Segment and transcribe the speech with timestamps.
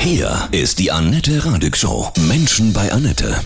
[0.00, 2.10] Hier ist die Annette Radig Show.
[2.20, 3.38] Menschen bei Annette.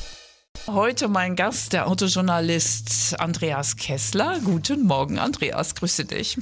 [0.68, 4.38] Heute mein Gast, der Autojournalist Andreas Kessler.
[4.44, 6.38] Guten Morgen, Andreas, grüße dich.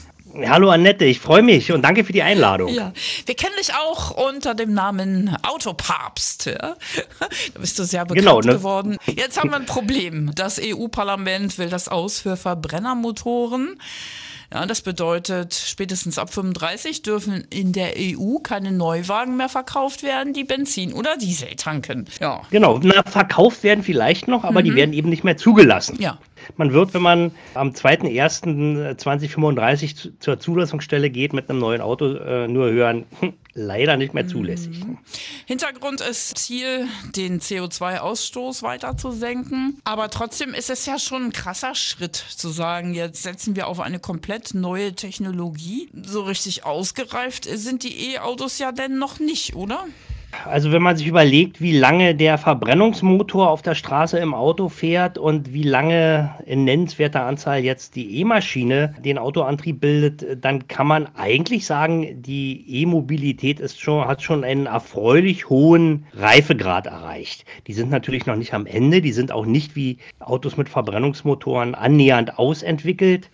[0.46, 2.74] Hallo Annette, ich freue mich und danke für die Einladung.
[2.74, 2.92] Ja,
[3.24, 6.44] wir kennen dich auch unter dem Namen Autopapst.
[6.44, 6.76] Ja?
[7.54, 8.52] Da bist du sehr bekannt genau, ne?
[8.58, 8.98] geworden.
[9.06, 10.30] Jetzt haben wir ein Problem.
[10.34, 13.78] Das EU-Parlament will das aus für Verbrennermotoren.
[14.52, 20.34] Ja, das bedeutet, spätestens ab 35 dürfen in der EU keine Neuwagen mehr verkauft werden,
[20.34, 22.06] die Benzin oder Diesel tanken.
[22.20, 22.42] Ja.
[22.50, 24.64] Genau, na, verkauft werden vielleicht noch, aber mhm.
[24.64, 25.96] die werden eben nicht mehr zugelassen.
[26.00, 26.18] Ja.
[26.56, 32.70] Man wird, wenn man am 2.1.2035 zur Zulassungsstelle geht mit einem neuen Auto, äh, nur
[32.70, 34.84] hören, hm, leider nicht mehr zulässig.
[34.84, 34.98] Mhm.
[35.46, 39.78] Hintergrund ist Ziel, den CO2-Ausstoß weiter zu senken.
[39.84, 43.80] Aber trotzdem ist es ja schon ein krasser Schritt zu sagen, jetzt setzen wir auf
[43.80, 45.90] eine komplett neue Technologie.
[45.94, 49.86] So richtig ausgereift sind die E-Autos ja denn noch nicht, oder?
[50.44, 55.18] Also wenn man sich überlegt, wie lange der Verbrennungsmotor auf der Straße im Auto fährt
[55.18, 61.08] und wie lange in nennenswerter Anzahl jetzt die E-Maschine den Autoantrieb bildet, dann kann man
[61.16, 67.44] eigentlich sagen, die E-Mobilität ist schon, hat schon einen erfreulich hohen Reifegrad erreicht.
[67.66, 71.74] Die sind natürlich noch nicht am Ende, die sind auch nicht wie Autos mit Verbrennungsmotoren
[71.74, 73.30] annähernd ausentwickelt.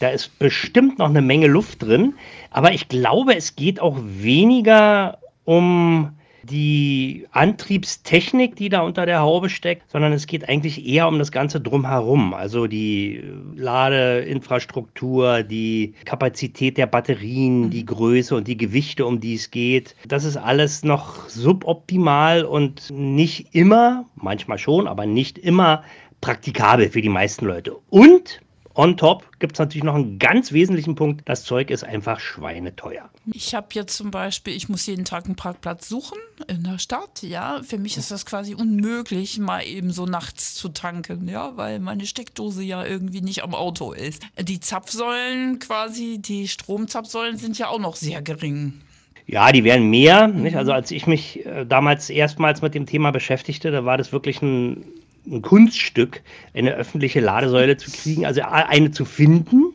[0.00, 2.14] Da ist bestimmt noch eine Menge Luft drin,
[2.50, 6.12] aber ich glaube, es geht auch weniger um
[6.44, 11.32] die Antriebstechnik, die da unter der Haube steckt, sondern es geht eigentlich eher um das
[11.32, 12.34] Ganze drumherum.
[12.34, 13.22] Also die
[13.54, 19.96] Ladeinfrastruktur, die Kapazität der Batterien, die Größe und die Gewichte, um die es geht.
[20.06, 25.82] Das ist alles noch suboptimal und nicht immer, manchmal schon, aber nicht immer
[26.20, 27.76] praktikabel für die meisten Leute.
[27.90, 28.40] Und
[28.76, 31.22] On top gibt es natürlich noch einen ganz wesentlichen Punkt.
[31.28, 33.08] Das Zeug ist einfach schweineteuer.
[33.32, 37.22] Ich habe jetzt zum Beispiel, ich muss jeden Tag einen Parkplatz suchen in der Stadt.
[37.22, 41.78] Ja, für mich ist das quasi unmöglich, mal eben so nachts zu tanken, ja, weil
[41.78, 44.22] meine Steckdose ja irgendwie nicht am Auto ist.
[44.40, 48.80] Die Zapfsäulen quasi, die Stromzapfsäulen sind ja auch noch sehr gering.
[49.26, 50.26] Ja, die werden mehr.
[50.26, 50.56] Nicht?
[50.56, 54.42] Also als ich mich äh, damals erstmals mit dem Thema beschäftigte, da war das wirklich
[54.42, 54.84] ein
[55.26, 56.22] ein Kunststück,
[56.54, 59.72] eine öffentliche Ladesäule zu kriegen, also eine zu finden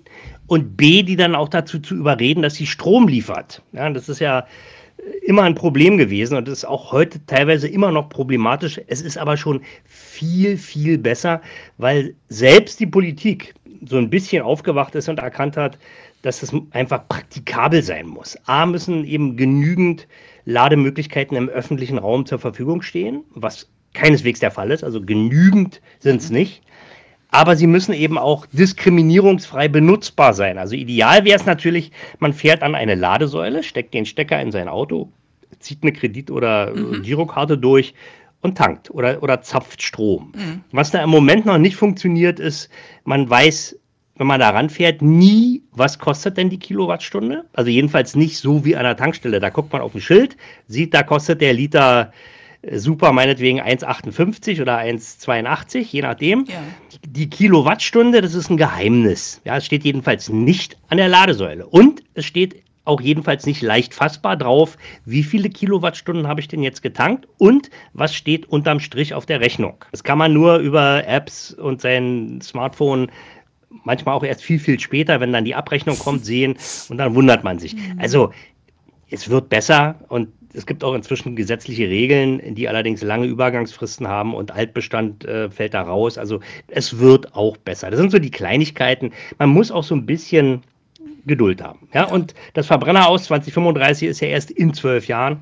[0.48, 3.62] und B, die dann auch dazu zu überreden, dass sie Strom liefert.
[3.72, 4.46] Ja, das ist ja
[5.24, 8.80] immer ein Problem gewesen und ist auch heute teilweise immer noch problematisch.
[8.88, 11.42] Es ist aber schon viel, viel besser,
[11.78, 13.54] weil selbst die Politik
[13.86, 15.78] so ein bisschen aufgewacht ist und erkannt hat,
[16.22, 18.38] dass es einfach praktikabel sein muss.
[18.46, 20.08] A müssen eben genügend
[20.46, 24.84] Lademöglichkeiten im öffentlichen Raum zur Verfügung stehen, was keineswegs der Fall ist.
[24.84, 26.38] Also genügend sind es mhm.
[26.38, 26.62] nicht.
[27.32, 30.58] Aber sie müssen eben auch diskriminierungsfrei benutzbar sein.
[30.58, 34.68] Also ideal wäre es natürlich, man fährt an eine Ladesäule, steckt den Stecker in sein
[34.68, 35.12] Auto,
[35.60, 37.04] zieht eine Kredit- oder mhm.
[37.04, 37.94] Girokarte durch
[38.42, 40.34] und tankt oder, oder zapft Strom.
[40.36, 40.64] Mhm.
[40.72, 42.70] Was da im Moment noch nicht funktioniert, ist,
[43.04, 43.78] man weiß,
[44.16, 47.46] wenn man da ranfährt, nie, was kostet denn die Kilowattstunde.
[47.54, 49.40] Also jedenfalls nicht so wie an der Tankstelle.
[49.40, 50.36] Da guckt man auf ein Schild,
[50.68, 52.12] sieht, da kostet der Liter
[52.74, 56.46] super meinetwegen 1,58 oder 1,82, je nachdem.
[56.46, 56.62] Ja.
[57.08, 59.42] Die Kilowattstunde, das ist ein Geheimnis.
[59.46, 61.66] Ja, es steht jedenfalls nicht an der Ladesäule.
[61.66, 66.64] Und es steht auch jedenfalls nicht leicht fassbar drauf, wie viele Kilowattstunden habe ich denn
[66.64, 69.76] jetzt getankt und was steht unterm Strich auf der Rechnung.
[69.92, 73.12] Das kann man nur über Apps und sein Smartphone
[73.84, 76.58] manchmal auch erst viel, viel später, wenn dann die Abrechnung kommt, sehen
[76.90, 77.76] und dann wundert man sich.
[77.76, 78.00] Mhm.
[78.00, 78.34] Also
[79.12, 84.34] es wird besser und es gibt auch inzwischen gesetzliche Regeln, die allerdings lange Übergangsfristen haben
[84.34, 86.18] und Altbestand äh, fällt da raus.
[86.18, 87.92] Also es wird auch besser.
[87.92, 89.12] Das sind so die Kleinigkeiten.
[89.38, 90.62] Man muss auch so ein bisschen
[91.26, 91.88] Geduld haben.
[91.94, 92.06] Ja?
[92.06, 95.40] Und das Verbrenner aus 2035 ist ja erst in zwölf Jahren.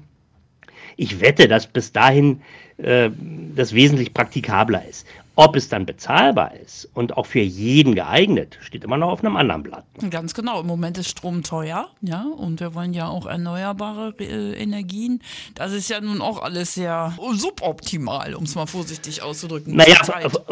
[0.98, 2.42] Ich wette, dass bis dahin
[2.78, 3.10] äh,
[3.56, 5.08] das wesentlich praktikabler ist.
[5.40, 9.38] Ob es dann bezahlbar ist und auch für jeden geeignet, steht immer noch auf einem
[9.38, 9.86] anderen Blatt.
[10.10, 10.62] Ganz genau.
[10.62, 15.22] Im Moment ist Strom teuer, ja, und wir wollen ja auch erneuerbare äh, Energien.
[15.54, 19.76] Das ist ja nun auch alles sehr suboptimal, um es mal vorsichtig auszudrücken.
[19.76, 19.98] Naja,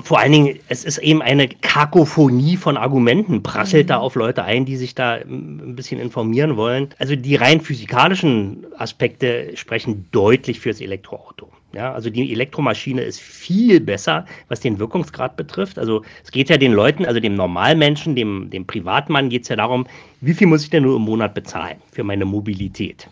[0.04, 3.90] vor allen Dingen, es ist eben eine Kakophonie von Argumenten, prasselt mhm.
[3.90, 6.90] da auf Leute ein, die sich da ein bisschen informieren wollen.
[7.00, 11.50] Also die rein physikalischen Aspekte sprechen deutlich fürs Elektroauto.
[11.76, 15.78] Ja, also die Elektromaschine ist viel besser, was den Wirkungsgrad betrifft.
[15.78, 19.58] Also es geht ja den Leuten, also dem Normalmenschen, dem, dem Privatmann geht es ja
[19.58, 19.86] darum,
[20.22, 23.10] wie viel muss ich denn nur im Monat bezahlen für meine Mobilität?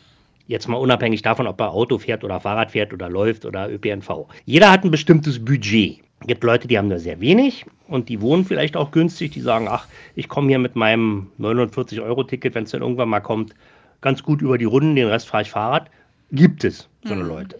[0.47, 4.27] Jetzt mal unabhängig davon, ob er Auto fährt oder Fahrrad fährt oder läuft oder ÖPNV.
[4.45, 5.99] Jeder hat ein bestimmtes Budget.
[6.21, 9.31] Es gibt Leute, die haben nur sehr wenig und die wohnen vielleicht auch günstig.
[9.31, 13.55] Die sagen, ach, ich komme hier mit meinem 49-Euro-Ticket, wenn es dann irgendwann mal kommt,
[13.99, 15.89] ganz gut über die Runden, den Rest fahre ich Fahrrad.
[16.31, 16.87] Gibt es.
[17.03, 17.29] so eine mhm.
[17.29, 17.59] Leute.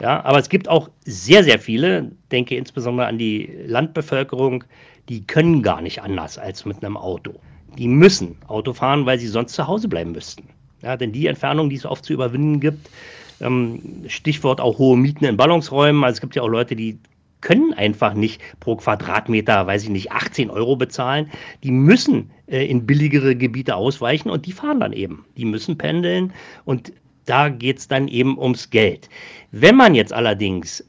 [0.00, 4.64] Ja, aber es gibt auch sehr, sehr viele, denke insbesondere an die Landbevölkerung,
[5.08, 7.34] die können gar nicht anders als mit einem Auto.
[7.76, 10.48] Die müssen Auto fahren, weil sie sonst zu Hause bleiben müssten.
[10.82, 12.88] Ja, denn die Entfernung, die es oft zu überwinden gibt,
[13.40, 16.02] ähm, Stichwort auch hohe Mieten in Ballungsräumen.
[16.02, 16.98] Also es gibt ja auch Leute, die
[17.42, 21.30] können einfach nicht pro Quadratmeter, weiß ich nicht, 18 Euro bezahlen.
[21.62, 25.24] Die müssen äh, in billigere Gebiete ausweichen und die fahren dann eben.
[25.36, 26.32] Die müssen pendeln
[26.64, 26.92] und
[27.30, 29.08] da geht es dann eben ums Geld.
[29.52, 30.84] Wenn man jetzt allerdings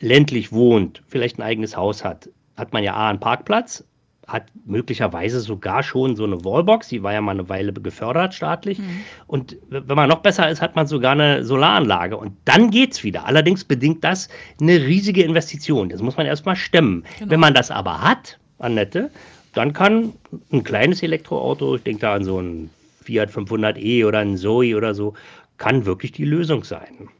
[0.00, 3.82] ländlich wohnt, vielleicht ein eigenes Haus hat, hat man ja A, einen Parkplatz,
[4.26, 8.78] hat möglicherweise sogar schon so eine Wallbox, die war ja mal eine Weile gefördert staatlich.
[8.78, 9.00] Mhm.
[9.26, 12.16] Und wenn man noch besser ist, hat man sogar eine Solaranlage.
[12.16, 13.26] Und dann geht es wieder.
[13.26, 14.28] Allerdings bedingt das
[14.60, 15.88] eine riesige Investition.
[15.88, 17.04] Das muss man erstmal stemmen.
[17.18, 17.30] Genau.
[17.30, 19.10] Wenn man das aber hat, Annette,
[19.54, 20.12] dann kann
[20.52, 22.70] ein kleines Elektroauto, ich denke da an so ein
[23.02, 25.14] Fiat 500e oder ein Zoe oder so,
[25.60, 27.10] kann wirklich die Lösung sein.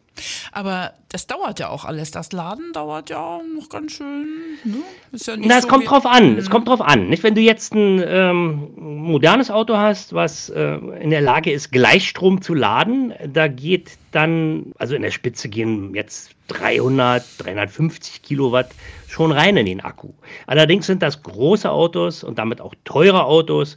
[0.51, 2.11] Aber das dauert ja auch alles.
[2.11, 4.27] Das Laden dauert ja noch ganz schön.
[4.65, 4.79] Ne?
[5.13, 6.37] Ja Na, es so kommt drauf an.
[6.37, 7.09] Es kommt drauf an.
[7.09, 11.71] Nicht, wenn du jetzt ein ähm, modernes Auto hast, was äh, in der Lage ist,
[11.71, 18.71] Gleichstrom zu laden, da geht dann, also in der Spitze gehen jetzt 300, 350 Kilowatt
[19.07, 20.11] schon rein in den Akku.
[20.47, 23.77] Allerdings sind das große Autos und damit auch teure Autos,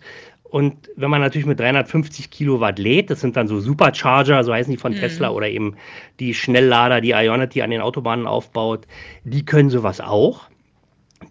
[0.53, 4.69] und wenn man natürlich mit 350 Kilowatt lädt, das sind dann so Supercharger, so heißen
[4.69, 4.97] die von mhm.
[4.97, 5.77] Tesla oder eben
[6.19, 8.85] die Schnelllader, die Ionity an den Autobahnen aufbaut,
[9.23, 10.41] die können sowas auch.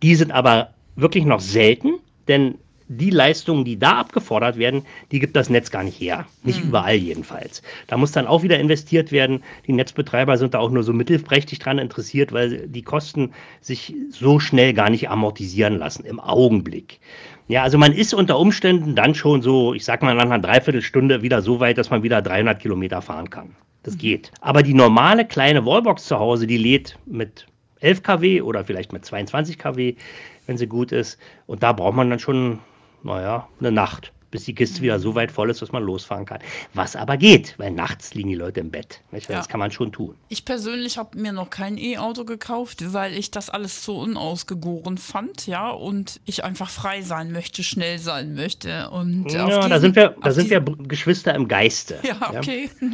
[0.03, 2.57] Die sind aber wirklich noch selten, denn
[2.89, 4.83] die Leistungen, die da abgefordert werden,
[5.13, 6.27] die gibt das Netz gar nicht her.
[6.43, 6.71] Nicht mhm.
[6.71, 7.63] überall jedenfalls.
[7.87, 9.45] Da muss dann auch wieder investiert werden.
[9.69, 13.31] Die Netzbetreiber sind da auch nur so mittelprächtig dran interessiert, weil die Kosten
[13.61, 16.99] sich so schnell gar nicht amortisieren lassen im Augenblick.
[17.53, 21.21] Ja, also man ist unter Umständen dann schon so, ich sag mal, nach einer Dreiviertelstunde
[21.21, 23.55] wieder so weit, dass man wieder 300 Kilometer fahren kann.
[23.83, 23.99] Das mhm.
[23.99, 24.33] geht.
[24.41, 27.47] Aber die normale kleine Wallbox zu Hause, die lädt mit
[27.81, 29.97] 11 kW oder vielleicht mit 22 kW,
[30.47, 31.19] wenn sie gut ist.
[31.47, 32.61] Und da braucht man dann schon,
[33.03, 36.41] naja, eine Nacht bis die Kiste wieder so weit voll ist, dass man losfahren kann.
[36.75, 39.01] Was aber geht, weil nachts liegen die Leute im Bett.
[39.13, 39.31] Nicht?
[39.31, 40.17] Das kann man schon tun.
[40.29, 45.47] Ich persönlich habe mir noch kein E-Auto gekauft, weil ich das alles so unausgegoren fand,
[45.47, 48.91] ja, und ich einfach frei sein möchte, schnell sein möchte.
[48.91, 51.99] Und ja, diesen, da sind wir, da sind wir Geschwister im Geiste.
[52.13, 52.69] Ja, okay.
[52.81, 52.89] Ja.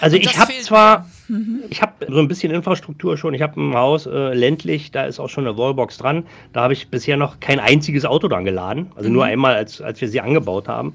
[0.00, 1.62] Also ich habe zwar, mhm.
[1.70, 3.34] ich habe so ein bisschen Infrastruktur schon.
[3.34, 6.24] Ich habe ein Haus äh, ländlich, da ist auch schon eine Wallbox dran.
[6.52, 8.90] Da habe ich bisher noch kein einziges Auto dran geladen.
[8.96, 9.14] Also mhm.
[9.14, 10.94] nur einmal, als, als wir sie angebaut haben haben.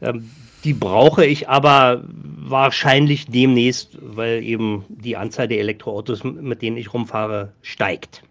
[0.00, 0.30] Ähm,
[0.64, 6.92] die brauche ich aber wahrscheinlich demnächst, weil eben die Anzahl der Elektroautos, mit denen ich
[6.92, 8.22] rumfahre, steigt.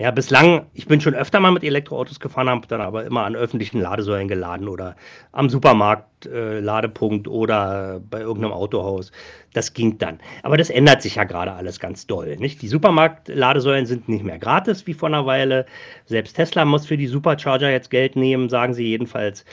[0.00, 3.36] Ja, bislang, ich bin schon öfter mal mit Elektroautos gefahren, habe dann aber immer an
[3.36, 4.96] öffentlichen Ladesäulen geladen oder
[5.30, 9.12] am Supermarkt äh, Ladepunkt oder bei irgendeinem Autohaus.
[9.52, 10.18] Das ging dann.
[10.42, 12.34] Aber das ändert sich ja gerade alles ganz doll.
[12.38, 12.62] Nicht?
[12.62, 15.66] Die Supermarkt-Ladesäulen sind nicht mehr gratis wie vor einer Weile.
[16.06, 19.44] Selbst Tesla muss für die Supercharger jetzt Geld nehmen, sagen sie jedenfalls.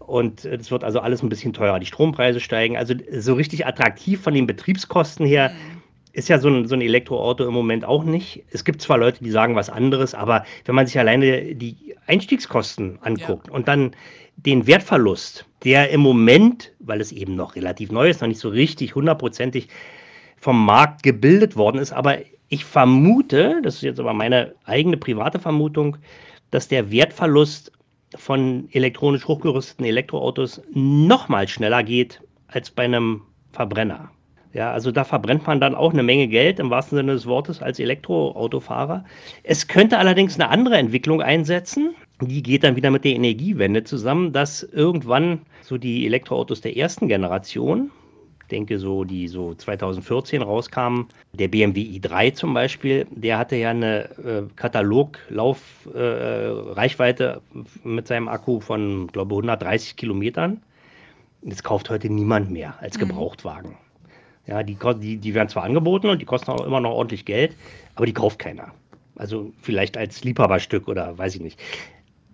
[0.00, 1.80] Und es wird also alles ein bisschen teurer.
[1.80, 2.76] Die Strompreise steigen.
[2.76, 5.48] Also so richtig attraktiv von den Betriebskosten her.
[5.48, 5.83] Mhm
[6.14, 8.44] ist ja so ein, so ein Elektroauto im Moment auch nicht.
[8.50, 12.98] Es gibt zwar Leute, die sagen was anderes, aber wenn man sich alleine die Einstiegskosten
[13.02, 13.52] anguckt ja.
[13.52, 13.96] und dann
[14.36, 18.48] den Wertverlust, der im Moment, weil es eben noch relativ neu ist, noch nicht so
[18.48, 19.68] richtig hundertprozentig
[20.36, 22.18] vom Markt gebildet worden ist, aber
[22.48, 25.96] ich vermute, das ist jetzt aber meine eigene private Vermutung,
[26.52, 27.72] dass der Wertverlust
[28.14, 34.10] von elektronisch hochgerüsteten Elektroautos noch mal schneller geht als bei einem Verbrenner.
[34.54, 37.60] Ja, also da verbrennt man dann auch eine Menge Geld im wahrsten Sinne des Wortes
[37.60, 39.04] als Elektroautofahrer.
[39.42, 41.96] Es könnte allerdings eine andere Entwicklung einsetzen.
[42.20, 47.08] Die geht dann wieder mit der Energiewende zusammen, dass irgendwann so die Elektroautos der ersten
[47.08, 47.90] Generation,
[48.42, 53.70] ich denke so, die so 2014 rauskamen, der BMW i3 zum Beispiel, der hatte ja
[53.70, 60.62] eine äh, Kataloglaufreichweite äh, mit seinem Akku von, glaube ich, 130 Kilometern.
[61.42, 63.08] Das kauft heute niemand mehr als mhm.
[63.08, 63.74] Gebrauchtwagen.
[64.46, 67.56] Ja, die, die, die werden zwar angeboten und die kosten auch immer noch ordentlich Geld,
[67.94, 68.72] aber die kauft keiner.
[69.16, 71.60] Also vielleicht als Liebhaberstück oder weiß ich nicht.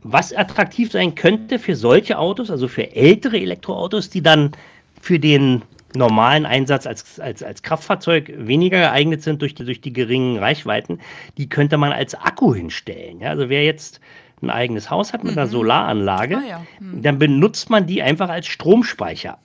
[0.02, 4.52] Was attraktiv sein könnte für solche Autos, also für ältere Elektroautos, die dann
[5.00, 5.62] für den
[5.94, 11.00] normalen Einsatz als, als, als Kraftfahrzeug weniger geeignet sind durch die, durch die geringen Reichweiten,
[11.36, 13.20] die könnte man als Akku hinstellen.
[13.20, 14.00] Ja, also wer jetzt
[14.42, 15.38] ein eigenes Haus hat mit mhm.
[15.38, 16.66] einer Solaranlage, ah, ja.
[16.78, 17.02] mhm.
[17.02, 19.38] dann benutzt man die einfach als Stromspeicher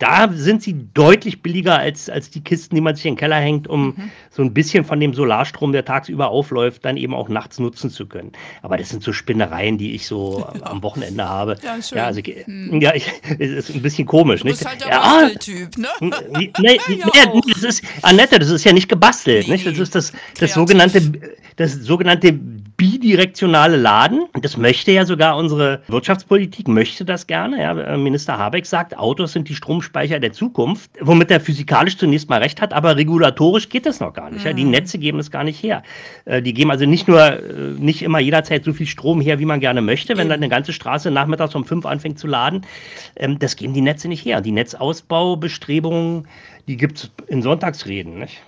[0.00, 3.36] da sind sie deutlich billiger als, als die Kisten, die man sich in den Keller
[3.36, 4.10] hängt, um mhm.
[4.30, 8.06] so ein bisschen von dem Solarstrom, der tagsüber aufläuft, dann eben auch nachts nutzen zu
[8.06, 8.32] können.
[8.62, 10.62] Aber das sind so Spinnereien, die ich so ja.
[10.66, 11.56] am Wochenende habe.
[11.62, 11.98] Ja, schön.
[11.98, 12.80] Ja, also, hm.
[12.80, 13.06] ja ich,
[13.38, 14.40] ist ein bisschen komisch.
[14.40, 14.70] Du bist nicht?
[14.70, 15.88] halt der ja, Basteltyp, ne?
[16.00, 19.46] Nee, nee, nee, das ist, Annette, das ist ja nicht gebastelt.
[19.48, 19.66] Nee, nicht?
[19.66, 21.02] Das ist das, das sogenannte,
[21.56, 22.32] das sogenannte
[22.80, 24.24] bidirektionale Laden.
[24.40, 27.60] Das möchte ja sogar unsere Wirtschaftspolitik, möchte das gerne.
[27.60, 29.54] Ja, Minister Habeck sagt, Autos sind die
[29.90, 34.12] Stromspeicher der Zukunft, womit er physikalisch zunächst mal recht hat, aber regulatorisch geht das noch
[34.12, 34.42] gar nicht.
[34.42, 34.46] Mhm.
[34.46, 34.70] Ja, die mhm.
[34.70, 35.82] Netze geben es gar nicht her.
[36.24, 39.44] Äh, die geben also nicht nur äh, nicht immer jederzeit so viel Strom her, wie
[39.44, 42.66] man gerne möchte, wenn dann eine ganze Straße nachmittags um fünf anfängt zu laden.
[43.16, 44.40] Ähm, das geben die Netze nicht her.
[44.40, 46.26] Die Netzausbaubestrebungen
[46.68, 48.18] die gibt es in Sonntagsreden.
[48.18, 48.38] Nicht?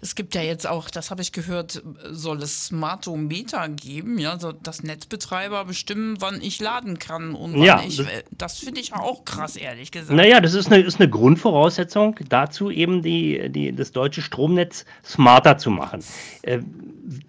[0.00, 4.52] Es gibt ja jetzt auch, das habe ich gehört, soll es Smartometer geben, ja, so
[4.52, 7.96] dass Netzbetreiber bestimmen, wann ich laden kann und wann ja, ich.
[7.96, 10.16] Das, das finde ich auch krass, ehrlich gesagt.
[10.16, 15.58] Naja, das ist eine, ist eine Grundvoraussetzung dazu, eben die, die, das deutsche Stromnetz smarter
[15.58, 16.02] zu machen.
[16.42, 16.60] Äh,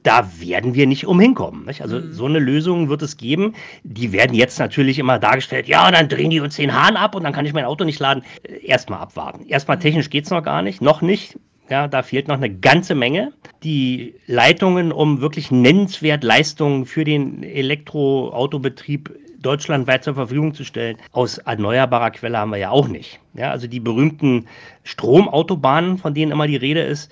[0.04, 1.66] da werden wir nicht umhin kommen.
[1.66, 1.82] Nicht?
[1.82, 2.14] Also mhm.
[2.14, 3.54] so eine Lösung wird es geben.
[3.84, 7.24] Die werden jetzt natürlich immer dargestellt, ja, dann drehen die uns den Hahn ab und
[7.24, 8.24] dann kann ich mein Auto nicht laden.
[8.44, 9.46] Äh, erstmal abwarten.
[9.48, 9.82] Erstmal mhm.
[9.82, 11.38] technisch geht es noch gar nicht, noch nicht.
[11.70, 13.34] Ja, da fehlt noch eine ganze Menge.
[13.64, 21.38] Die Leitungen, um wirklich nennenswert Leistungen für den Elektroautobetrieb deutschlandweit zur Verfügung zu stellen, aus
[21.40, 23.20] erneuerbarer Quelle haben wir ja auch nicht.
[23.34, 24.48] Ja, also die berühmten
[24.84, 27.12] Stromautobahnen, von denen immer die Rede ist,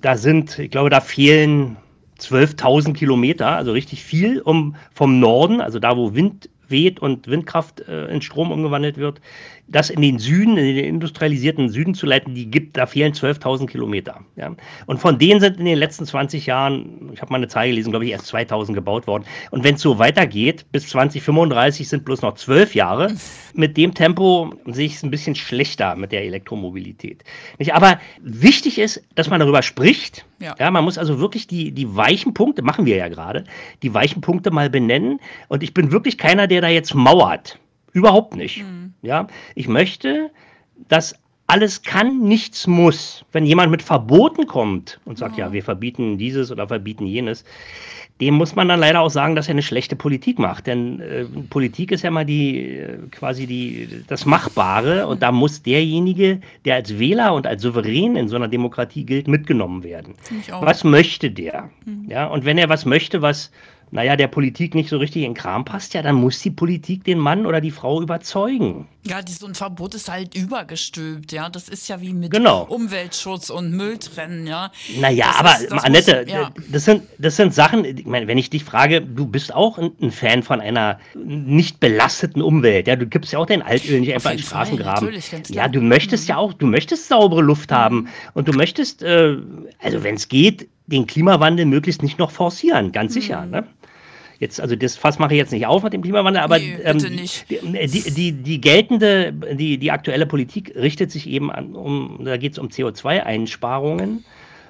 [0.00, 1.76] da sind, ich glaube, da fehlen
[2.18, 7.80] 12.000 Kilometer, also richtig viel, um vom Norden, also da, wo Wind weht und Windkraft
[7.80, 9.20] äh, in Strom umgewandelt wird,
[9.66, 13.66] das in den Süden, in den industrialisierten Süden zu leiten, die gibt, da fehlen 12.000
[13.66, 14.20] Kilometer.
[14.36, 14.54] Ja.
[14.86, 17.90] Und von denen sind in den letzten 20 Jahren, ich habe mal eine Zahl gelesen,
[17.90, 19.24] glaube ich, erst 2.000 gebaut worden.
[19.50, 23.14] Und wenn es so weitergeht, bis 2035 sind bloß noch zwölf Jahre,
[23.54, 27.24] mit dem Tempo sehe ich es ein bisschen schlechter mit der Elektromobilität.
[27.58, 27.74] Nicht?
[27.74, 30.26] Aber wichtig ist, dass man darüber spricht.
[30.40, 30.54] Ja.
[30.58, 30.70] ja.
[30.70, 33.44] man muss also wirklich die, die weichen Punkte, machen wir ja gerade,
[33.82, 35.20] die weichen Punkte mal benennen.
[35.48, 37.58] Und ich bin wirklich keiner, der da jetzt mauert.
[37.92, 38.62] Überhaupt nicht.
[38.62, 38.83] Mhm.
[39.04, 40.30] Ja, ich möchte,
[40.88, 41.14] dass
[41.46, 43.24] alles kann, nichts muss.
[43.32, 47.44] Wenn jemand mit Verboten kommt und sagt, ja, ja wir verbieten dieses oder verbieten jenes,
[48.20, 50.66] dem muss man dann leider auch sagen, dass er eine schlechte Politik macht.
[50.66, 55.62] Denn äh, Politik ist ja mal die äh, quasi die, das Machbare und da muss
[55.62, 60.14] derjenige, der als Wähler und als Souverän in so einer Demokratie gilt, mitgenommen werden.
[60.48, 61.70] Was möchte der?
[61.84, 62.06] Mhm.
[62.08, 63.50] Ja, und wenn er was möchte, was
[63.94, 67.04] naja, der Politik nicht so richtig in den Kram passt, ja, dann muss die Politik
[67.04, 68.88] den Mann oder die Frau überzeugen.
[69.06, 71.48] Ja, so ein Verbot ist halt übergestülpt, ja.
[71.48, 72.64] Das ist ja wie mit genau.
[72.64, 74.72] Umweltschutz und Mülltrennen, ja.
[74.98, 76.50] Naja, das aber ist, das Annette, muss, ja.
[76.72, 80.10] das, sind, das sind Sachen, ich meine, wenn ich dich frage, du bist auch ein,
[80.10, 84.32] Fan von einer nicht belasteten Umwelt, ja, du gibst ja auch dein Altöl nicht einfach
[84.32, 85.08] in Straßengraben.
[85.50, 86.30] Ja, du möchtest mhm.
[86.30, 87.74] ja auch, du möchtest saubere Luft mhm.
[87.76, 89.36] haben und du möchtest, äh,
[89.80, 93.20] also wenn es geht, den Klimawandel möglichst nicht noch forcieren, ganz mhm.
[93.20, 93.46] sicher.
[93.46, 93.64] Ne?
[94.44, 96.98] Jetzt, also das Fass mache ich jetzt nicht auf mit dem Klimawandel, aber nee, ähm,
[96.98, 102.52] die, die, die, geltende, die, die aktuelle Politik richtet sich eben an, um, da geht
[102.52, 104.22] es um CO2-Einsparungen.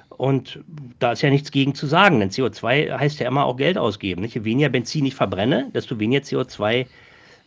[0.07, 0.61] Und
[0.99, 4.21] da ist ja nichts gegen zu sagen, denn CO2 heißt ja immer auch Geld ausgeben.
[4.21, 4.35] Nicht?
[4.35, 6.85] Je weniger Benzin ich verbrenne, desto weniger CO2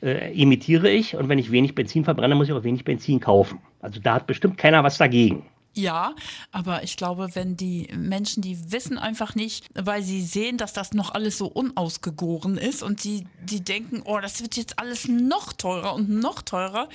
[0.03, 1.17] äh, emitiere ich.
[1.17, 3.59] Und wenn ich wenig Benzin verbrenne, muss ich auch wenig Benzin kaufen.
[3.81, 5.47] Also da hat bestimmt keiner was dagegen.
[5.75, 6.15] Ja,
[6.51, 10.93] aber ich glaube, wenn die Menschen, die wissen einfach nicht, weil sie sehen, dass das
[10.93, 15.53] noch alles so unausgegoren ist und die, die denken, oh, das wird jetzt alles noch
[15.53, 16.89] teurer und noch teurer,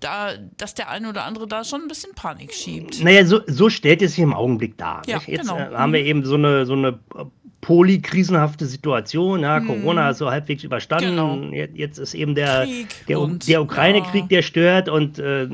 [0.00, 3.02] da, dass der eine oder andere da schon ein bisschen Panik schiebt.
[3.02, 5.02] Naja, so, so stellt es sich im Augenblick dar.
[5.06, 5.56] Ja, Jetzt genau.
[5.56, 6.06] äh, haben wir mhm.
[6.06, 6.98] eben so eine, so eine
[7.66, 9.40] polykrisenhafte Situation.
[9.40, 9.66] Ja, hm.
[9.66, 11.10] Corona ist so halbwegs überstanden.
[11.10, 11.66] Genau.
[11.74, 12.64] Jetzt ist eben der,
[13.08, 14.28] der, der Ukraine-Krieg, ja.
[14.28, 15.48] der stört und äh,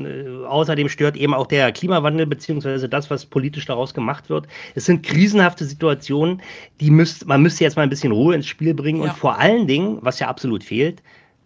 [0.47, 4.47] außerdem stört eben auch der Klimawandel beziehungsweise das, was politisch daraus gemacht wird.
[4.75, 6.39] Es sind krisenhafte Situationen,
[6.79, 9.09] die müsst, man müsste jetzt mal ein bisschen Ruhe ins Spiel bringen ja.
[9.09, 11.01] und vor allen Dingen, was ja absolut fehlt,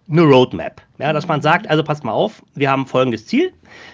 [0.10, 0.82] eine Roadmap.
[1.00, 3.52] Ja, dass man sagt, also passt mal auf, wir haben folgendes Ziel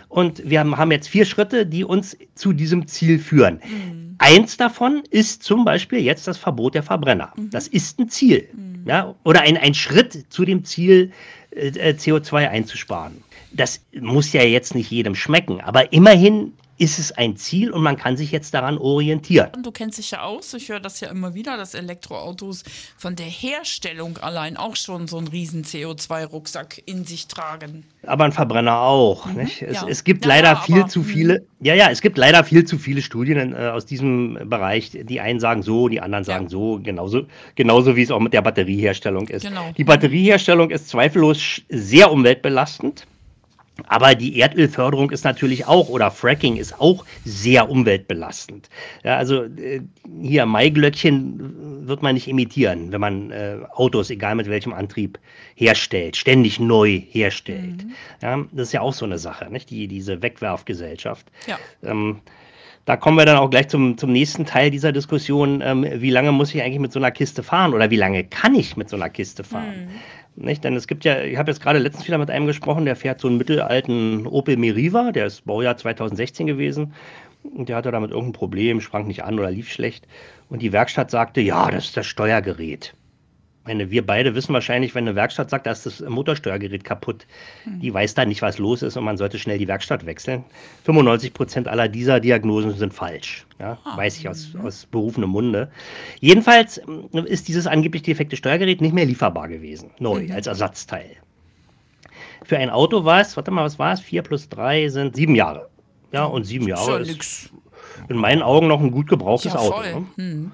[0.09, 3.59] und wir haben, haben jetzt vier Schritte, die uns zu diesem Ziel führen.
[3.63, 4.15] Mhm.
[4.19, 7.33] Eins davon ist zum Beispiel jetzt das Verbot der Verbrenner.
[7.35, 7.49] Mhm.
[7.49, 8.47] Das ist ein Ziel.
[8.53, 8.83] Mhm.
[8.85, 11.11] Ja, oder ein, ein Schritt zu dem Ziel,
[11.51, 13.23] äh, CO2 einzusparen.
[13.51, 17.97] Das muss ja jetzt nicht jedem schmecken, aber immerhin ist es ein Ziel und man
[17.97, 19.49] kann sich jetzt daran orientieren.
[19.61, 22.63] Du kennst dich ja aus, ich höre das ja immer wieder, dass Elektroautos
[22.97, 27.85] von der Herstellung allein auch schon so einen riesen CO2-Rucksack in sich tragen.
[28.05, 29.25] Aber ein Verbrenner auch.
[29.27, 29.39] Mhm?
[29.39, 29.87] Es, ja.
[29.87, 31.45] es gibt ja, leider ja, viel aber, zu viele, mh.
[31.61, 34.91] ja, ja, es gibt leider viel zu viele Studien äh, aus diesem Bereich.
[34.91, 37.23] Die einen sagen so, die anderen sagen so, genauso,
[37.55, 39.45] genauso wie es auch mit der Batterieherstellung ist.
[39.45, 39.71] Genau.
[39.77, 43.05] Die Batterieherstellung ist zweifellos sehr umweltbelastend.
[43.87, 48.69] Aber die Erdölförderung ist natürlich auch, oder Fracking ist auch sehr umweltbelastend.
[49.03, 49.81] Ja, also äh,
[50.21, 55.19] hier Maiglöckchen wird man nicht imitieren, wenn man äh, Autos, egal mit welchem Antrieb,
[55.55, 57.83] herstellt, ständig neu herstellt.
[57.83, 57.93] Mhm.
[58.21, 59.69] Ja, das ist ja auch so eine Sache, nicht?
[59.69, 61.25] Die, diese Wegwerfgesellschaft.
[61.47, 61.57] Ja.
[61.83, 62.21] Ähm,
[62.85, 65.61] da kommen wir dann auch gleich zum, zum nächsten Teil dieser Diskussion.
[65.61, 68.55] Ähm, wie lange muss ich eigentlich mit so einer Kiste fahren oder wie lange kann
[68.55, 69.85] ich mit so einer Kiste fahren?
[69.85, 69.99] Mhm.
[70.35, 70.63] Nicht?
[70.63, 73.21] Denn es gibt ja, ich habe jetzt gerade letztens wieder mit einem gesprochen, der fährt
[73.21, 76.93] so einen mittelalten Opel Meriva, der ist Baujahr 2016 gewesen.
[77.43, 80.07] Und der hatte damit irgendein Problem, sprang nicht an oder lief schlecht.
[80.49, 82.93] Und die Werkstatt sagte, ja, das ist das Steuergerät
[83.65, 87.25] meine, wir beide wissen wahrscheinlich, wenn eine Werkstatt sagt, da ist das Motorsteuergerät kaputt,
[87.63, 87.79] hm.
[87.79, 90.43] die weiß dann nicht, was los ist und man sollte schnell die Werkstatt wechseln.
[90.83, 93.45] 95 Prozent aller dieser Diagnosen sind falsch.
[93.59, 93.97] Ja, ah.
[93.97, 95.71] weiß ich aus, aus berufenem Munde.
[96.19, 100.31] Jedenfalls ähm, ist dieses angeblich defekte Steuergerät nicht mehr lieferbar gewesen, neu, mhm.
[100.31, 101.11] als Ersatzteil.
[102.43, 104.01] Für ein Auto war es, warte mal, was war es?
[104.01, 105.69] 4 plus 3 sind sieben Jahre.
[106.11, 107.53] Ja, und sieben Jahre ist, ist
[108.09, 109.81] in meinen Augen noch ein gut gebrauchtes ja, Auto.
[109.81, 110.05] Ne?
[110.17, 110.51] Hm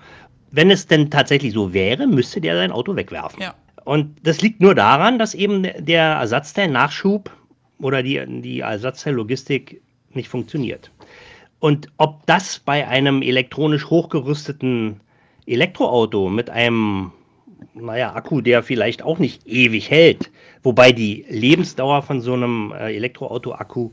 [0.51, 3.41] wenn es denn tatsächlich so wäre, müsste der sein Auto wegwerfen.
[3.41, 3.55] Ja.
[3.85, 7.31] Und das liegt nur daran, dass eben der Ersatzteil-Nachschub
[7.79, 10.91] oder die, die Ersatzteillogistik nicht funktioniert.
[11.59, 14.99] Und ob das bei einem elektronisch hochgerüsteten
[15.45, 17.11] Elektroauto mit einem,
[17.73, 20.31] naja, Akku, der vielleicht auch nicht ewig hält,
[20.63, 23.91] wobei die Lebensdauer von so einem äh, Elektroauto-Akku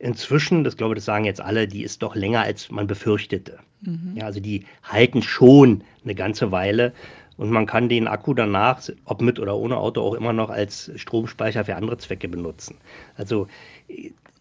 [0.00, 3.58] inzwischen, das glaube ich, das sagen jetzt alle, die ist doch länger, als man befürchtete.
[3.82, 4.14] Mhm.
[4.16, 6.92] Ja, also die halten schon eine ganze Weile
[7.36, 10.90] und man kann den Akku danach, ob mit oder ohne Auto, auch immer noch als
[10.96, 12.76] Stromspeicher für andere Zwecke benutzen.
[13.16, 13.46] Also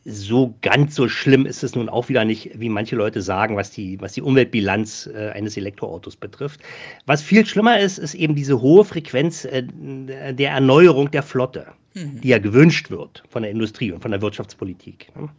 [0.06, 3.72] so ganz so schlimm ist es nun auch wieder nicht, wie manche Leute sagen, was
[3.72, 6.62] die, was die Umweltbilanz äh, eines Elektroautos betrifft.
[7.06, 12.22] Was viel schlimmer ist, ist eben diese hohe Frequenz äh, der Erneuerung der Flotte, mhm.
[12.22, 15.12] die ja gewünscht wird von der Industrie und von der Wirtschaftspolitik.
[15.16, 15.30] Ne?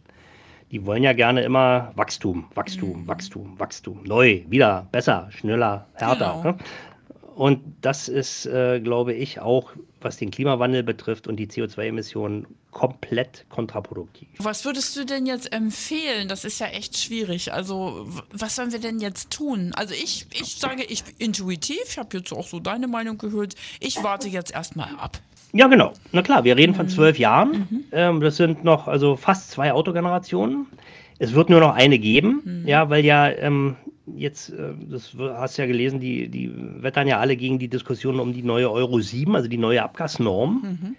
[0.71, 3.07] die wollen ja gerne immer Wachstum, Wachstum, mhm.
[3.07, 4.03] Wachstum, Wachstum.
[4.03, 6.39] Neu, wieder, besser, schneller, härter.
[6.41, 6.43] Genau.
[6.43, 6.57] Ne?
[7.35, 13.45] Und das ist, äh, glaube ich, auch, was den Klimawandel betrifft und die CO2-Emissionen, komplett
[13.49, 14.29] kontraproduktiv.
[14.37, 16.27] Was würdest du denn jetzt empfehlen?
[16.27, 17.51] Das ist ja echt schwierig.
[17.51, 19.71] Also, was sollen wir denn jetzt tun?
[19.75, 24.01] Also, ich, ich sage, ich intuitiv, ich habe jetzt auch so deine Meinung gehört, ich
[24.03, 25.19] warte jetzt erstmal ab.
[25.53, 25.93] Ja, genau.
[26.11, 26.89] Na klar, wir reden von mhm.
[26.89, 27.67] zwölf Jahren.
[27.69, 27.83] Mhm.
[27.91, 30.67] Ähm, das sind noch also fast zwei Autogenerationen.
[31.19, 32.67] Es wird nur noch eine geben, mhm.
[32.67, 33.75] ja, weil ja ähm,
[34.15, 38.19] jetzt, äh, das hast du ja gelesen, die, die wettern ja alle gegen die Diskussion
[38.19, 40.95] um die neue Euro 7, also die neue Abgasnorm, mhm.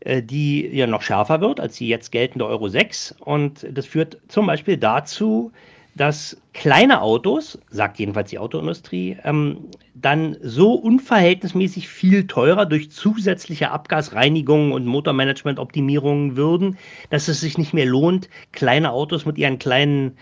[0.00, 3.16] äh, die ja noch schärfer wird als die jetzt geltende Euro 6.
[3.20, 5.52] Und das führt zum Beispiel dazu,
[5.96, 13.70] dass kleine Autos, sagt jedenfalls die Autoindustrie, ähm, dann so unverhältnismäßig viel teurer durch zusätzliche
[13.70, 16.76] Abgasreinigungen und Motormanagement-Optimierungen würden,
[17.08, 20.18] dass es sich nicht mehr lohnt, kleine Autos mit ihren kleinen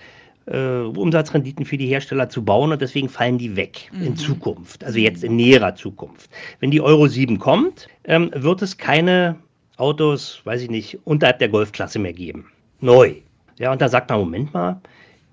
[0.46, 4.06] äh, Umsatzrenditen für die Hersteller zu bauen und deswegen fallen die weg mhm.
[4.06, 6.30] in Zukunft, also jetzt in näherer Zukunft.
[6.60, 9.36] Wenn die Euro 7 kommt, ähm, wird es keine
[9.76, 12.46] Autos, weiß ich nicht, unterhalb der Golfklasse mehr geben.
[12.80, 13.14] Neu.
[13.58, 14.80] Ja, und da sagt man, Moment mal,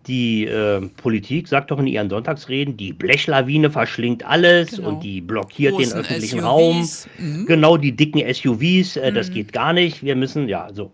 [0.08, 4.90] die äh, Politik sagt doch in ihren Sonntagsreden, die Blechlawine verschlingt alles genau.
[4.90, 6.46] und die blockiert Großen den öffentlichen SUVs.
[6.46, 6.88] Raum.
[7.20, 7.46] Mhm.
[7.46, 9.16] Genau, die dicken SUVs, äh, mhm.
[9.16, 10.04] das geht gar nicht.
[10.04, 10.92] Wir müssen, ja, so.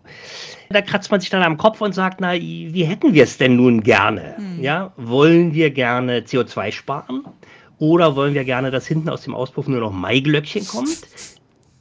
[0.70, 3.56] Da kratzt man sich dann am Kopf und sagt, na, wie hätten wir es denn
[3.56, 4.36] nun gerne?
[4.38, 4.62] Mhm.
[4.62, 7.24] Ja, wollen wir gerne CO2 sparen?
[7.78, 10.98] Oder wollen wir gerne, dass hinten aus dem Auspuff nur noch Maiglöckchen kommt?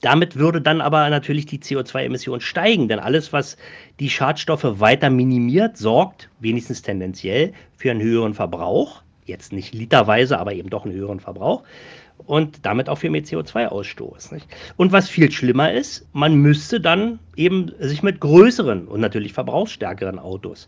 [0.01, 3.57] Damit würde dann aber natürlich die CO2-Emission steigen, denn alles, was
[3.99, 9.01] die Schadstoffe weiter minimiert, sorgt, wenigstens tendenziell, für einen höheren Verbrauch.
[9.25, 11.63] Jetzt nicht literweise, aber eben doch einen höheren Verbrauch.
[12.25, 14.39] Und damit auch für mehr CO2-Ausstoß.
[14.75, 20.17] Und was viel schlimmer ist, man müsste dann eben sich mit größeren und natürlich verbrauchsstärkeren
[20.17, 20.67] Autos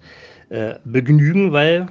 [0.49, 1.87] äh, begnügen, weil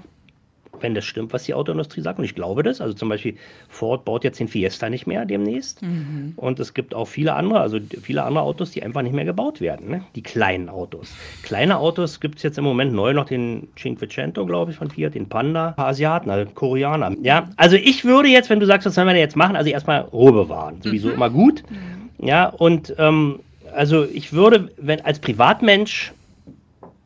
[0.83, 2.19] wenn das stimmt, was die Autoindustrie sagt.
[2.19, 2.81] Und ich glaube das.
[2.81, 3.37] Also zum Beispiel
[3.69, 5.83] Ford baut jetzt den Fiesta nicht mehr demnächst.
[5.83, 6.35] Mhm.
[6.37, 9.61] Und es gibt auch viele andere, also viele andere Autos, die einfach nicht mehr gebaut
[9.61, 9.91] werden.
[9.91, 10.05] Ne?
[10.15, 11.15] Die kleinen Autos.
[11.43, 15.15] Kleine Autos gibt es jetzt im Moment neu noch den Cinquecento, glaube ich, von Fiat,
[15.15, 17.15] den Panda, Asiaten, also Koreaner.
[17.23, 19.71] Ja, also ich würde jetzt, wenn du sagst, was sollen wir denn jetzt machen, also
[19.71, 20.81] erstmal Ruhe bewahren.
[20.83, 21.15] Sowieso mhm.
[21.15, 21.63] immer gut.
[21.71, 22.27] Mhm.
[22.27, 23.41] Ja, und ähm,
[23.75, 26.13] also ich würde, wenn als Privatmensch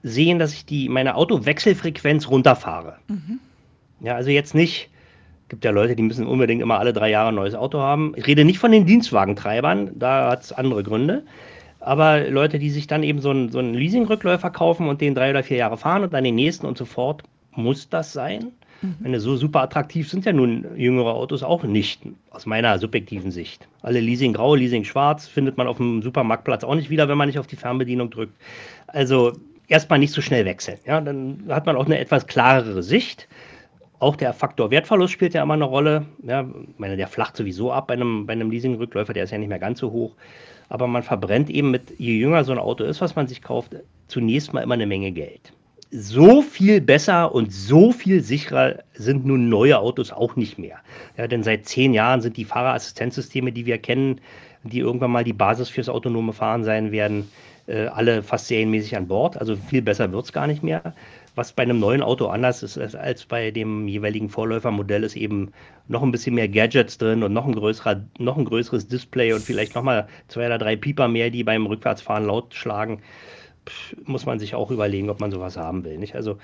[0.02, 2.96] sehen, dass ich die, meine Autowechselfrequenz runterfahre.
[3.08, 3.40] Mhm.
[4.02, 4.90] Ja, also jetzt nicht,
[5.48, 8.14] gibt ja Leute, die müssen unbedingt immer alle drei Jahre ein neues Auto haben.
[8.16, 11.24] Ich rede nicht von den Dienstwagentreibern, da hat es andere Gründe.
[11.78, 15.30] Aber Leute, die sich dann eben so einen, so einen Leasingrückläufer kaufen und den drei
[15.30, 18.52] oder vier Jahre fahren und dann den nächsten und so fort, muss das sein?
[18.82, 18.96] Mhm.
[19.04, 23.68] Eine so super attraktiv sind ja nun jüngere Autos auch nicht, aus meiner subjektiven Sicht.
[23.82, 27.28] Alle Leasing grau, Leasing schwarz findet man auf dem Supermarktplatz auch nicht wieder, wenn man
[27.28, 28.34] nicht auf die Fernbedienung drückt.
[28.86, 29.32] Also
[29.68, 30.78] erstmal nicht so schnell wechseln.
[30.86, 33.28] Ja, dann hat man auch eine etwas klarere Sicht.
[34.02, 36.04] Auch der Faktor Wertverlust spielt ja immer eine Rolle.
[36.24, 36.44] Ja,
[36.76, 39.60] meine, der flacht sowieso ab bei einem, bei einem Leasing-Rückläufer, der ist ja nicht mehr
[39.60, 40.16] ganz so hoch.
[40.68, 43.76] Aber man verbrennt eben mit, je jünger so ein Auto ist, was man sich kauft,
[44.08, 45.52] zunächst mal immer eine Menge Geld.
[45.92, 50.78] So viel besser und so viel sicherer sind nun neue Autos auch nicht mehr.
[51.16, 54.20] Ja, denn seit zehn Jahren sind die Fahrerassistenzsysteme, die wir kennen,
[54.64, 57.30] die irgendwann mal die Basis fürs autonome Fahren sein werden,
[57.68, 59.36] äh, alle fast serienmäßig an Bord.
[59.38, 60.92] Also viel besser wird es gar nicht mehr.
[61.34, 65.52] Was bei einem neuen Auto anders ist als bei dem jeweiligen Vorläufermodell, ist eben
[65.88, 69.42] noch ein bisschen mehr Gadgets drin und noch ein, größerer, noch ein größeres Display und
[69.42, 73.00] vielleicht nochmal zwei oder drei Pieper mehr, die beim Rückwärtsfahren laut schlagen.
[73.66, 75.96] Pff, muss man sich auch überlegen, ob man sowas haben will.
[75.96, 76.16] Nicht?
[76.16, 76.36] Also,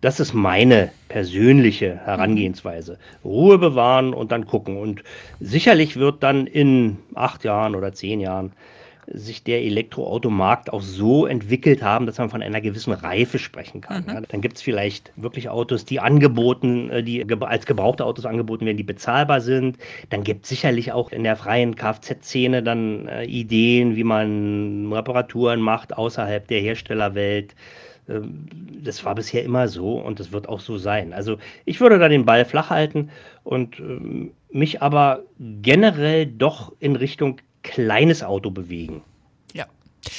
[0.00, 2.98] das ist meine persönliche Herangehensweise.
[3.24, 4.76] Ruhe bewahren und dann gucken.
[4.76, 5.02] Und
[5.40, 8.52] sicherlich wird dann in acht Jahren oder zehn Jahren
[9.12, 14.02] sich der Elektroautomarkt auch so entwickelt haben, dass man von einer gewissen Reife sprechen kann.
[14.02, 14.08] Mhm.
[14.08, 18.66] Ja, dann gibt es vielleicht wirklich Autos, die angeboten, äh, die als gebrauchte Autos angeboten
[18.66, 19.78] werden, die bezahlbar sind.
[20.10, 25.60] Dann gibt es sicherlich auch in der freien Kfz-Szene dann äh, Ideen, wie man Reparaturen
[25.60, 27.54] macht außerhalb der Herstellerwelt
[28.08, 28.46] ähm,
[28.84, 31.12] das war bisher immer so und das wird auch so sein.
[31.12, 33.10] Also ich würde da den Ball flach halten
[33.42, 39.02] und ähm, mich aber generell doch in Richtung kleines Auto bewegen.
[39.52, 39.66] Ja.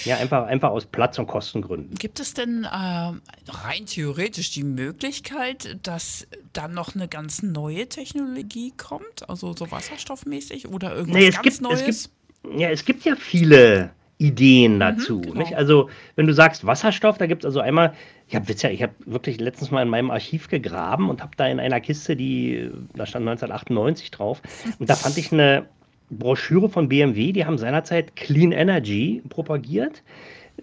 [0.04, 1.96] Ja, einfach, einfach aus Platz- und Kostengründen.
[1.98, 8.74] Gibt es denn äh, rein theoretisch die Möglichkeit, dass dann noch eine ganz neue Technologie
[8.76, 9.30] kommt?
[9.30, 11.82] Also so wasserstoffmäßig oder irgendwas nee, ganz gibt, Neues?
[11.82, 12.12] Es
[12.44, 15.18] gibt, ja, es gibt ja viele Ideen mhm, dazu.
[15.18, 15.56] Mhm, genau.
[15.56, 17.94] Also, wenn du sagst Wasserstoff, da gibt es also einmal,
[18.28, 21.48] ich habe ja, ich habe wirklich letztens mal in meinem Archiv gegraben und habe da
[21.48, 24.42] in einer Kiste, die, da stand 1998 drauf,
[24.80, 25.68] und da fand ich eine
[26.10, 30.04] Broschüre von BMW, die haben seinerzeit Clean Energy propagiert.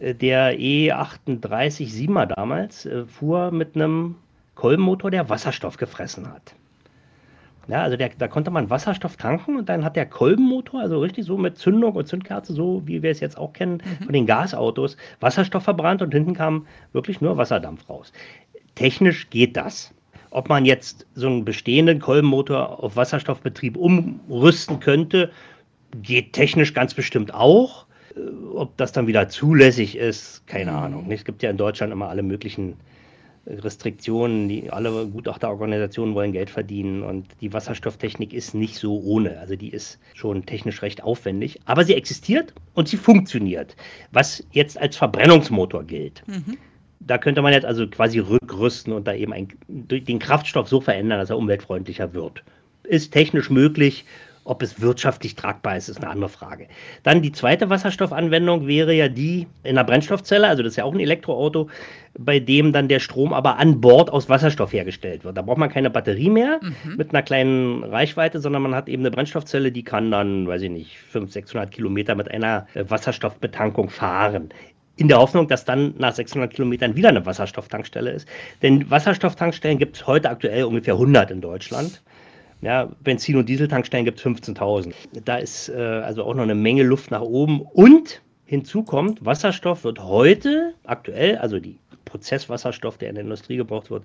[0.01, 4.17] Äh, der E38 7er damals äh, fuhr mit einem
[4.55, 6.55] Kolbenmotor, der Wasserstoff gefressen hat.
[7.67, 11.25] Ja, also der, da konnte man Wasserstoff tanken und dann hat der Kolbenmotor, also richtig
[11.25, 14.05] so mit Zündung und Zündkerze, so wie wir es jetzt auch kennen mhm.
[14.05, 18.13] von den Gasautos, Wasserstoff verbrannt und hinten kam wirklich nur Wasserdampf raus.
[18.75, 19.94] Technisch geht das.
[20.35, 25.31] Ob man jetzt so einen bestehenden Kolbenmotor auf Wasserstoffbetrieb umrüsten könnte,
[26.03, 27.87] geht technisch ganz bestimmt auch.
[28.17, 28.21] Äh,
[28.53, 30.73] ob das dann wieder zulässig ist, keine.
[30.73, 31.09] Ahnung.
[31.13, 32.77] Es gibt ja in Deutschland immer alle möglichen
[33.47, 39.39] Restriktionen, die alle Gutachterorganisationen wollen Geld verdienen und die Wasserstofftechnik ist nicht so ohne.
[39.39, 43.77] Also die ist schon technisch recht aufwendig, aber sie existiert und sie funktioniert,
[44.11, 46.25] was jetzt als Verbrennungsmotor gilt.
[46.27, 46.57] Mhm
[47.01, 51.19] da könnte man jetzt also quasi rückrüsten und da eben ein, den Kraftstoff so verändern,
[51.19, 52.43] dass er umweltfreundlicher wird.
[52.85, 54.05] Ist technisch möglich.
[54.47, 56.69] Ob es wirtschaftlich tragbar ist, ist eine andere Frage.
[57.03, 60.93] Dann die zweite Wasserstoffanwendung wäre ja die in der Brennstoffzelle, also das ist ja auch
[60.93, 61.71] ein Elektroauto,
[62.19, 65.39] bei dem dann der Strom aber an Bord aus Wasserstoff hergestellt wird.
[65.39, 66.97] Da braucht man keine Batterie mehr mhm.
[66.97, 70.71] mit einer kleinen Reichweite, sondern man hat eben eine Brennstoffzelle, die kann dann, weiß ich
[70.71, 74.51] nicht, 500, 600 Kilometer mit einer Wasserstoffbetankung fahren
[74.97, 78.29] in der Hoffnung, dass dann nach 600 Kilometern wieder eine Wasserstofftankstelle ist.
[78.63, 82.03] Denn Wasserstofftankstellen gibt es heute aktuell ungefähr 100 in Deutschland.
[82.63, 84.95] Ja, Benzin- und Dieseltankstellen gibt es 15.000.
[85.25, 87.61] Da ist äh, also auch noch eine Menge Luft nach oben.
[87.61, 93.91] Und hinzu kommt, Wasserstoff wird heute aktuell, also die Prozesswasserstoff, der in der Industrie gebraucht
[93.91, 94.05] wird,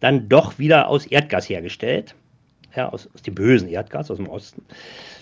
[0.00, 2.14] dann doch wieder aus Erdgas hergestellt.
[2.76, 4.62] Ja, aus, aus dem bösen Erdgas aus dem Osten.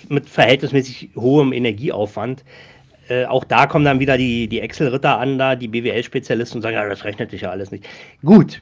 [0.08, 2.44] Mit verhältnismäßig hohem Energieaufwand.
[3.08, 6.74] Äh, auch da kommen dann wieder die, die Excel-Ritter an, da, die BWL-Spezialisten und sagen,
[6.74, 7.86] ja, das rechnet sich ja alles nicht.
[8.24, 8.60] Gut,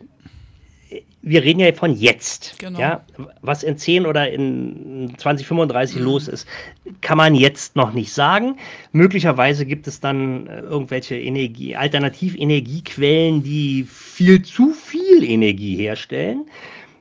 [1.26, 2.58] wir reden ja von jetzt.
[2.58, 2.78] Genau.
[2.78, 3.04] Ja?
[3.40, 6.04] Was in 10 oder in 2035 mhm.
[6.04, 6.46] los ist,
[7.00, 8.58] kann man jetzt noch nicht sagen.
[8.92, 16.44] Möglicherweise gibt es dann äh, irgendwelche Energie, Alternativenergiequellen, die viel zu viel Energie herstellen.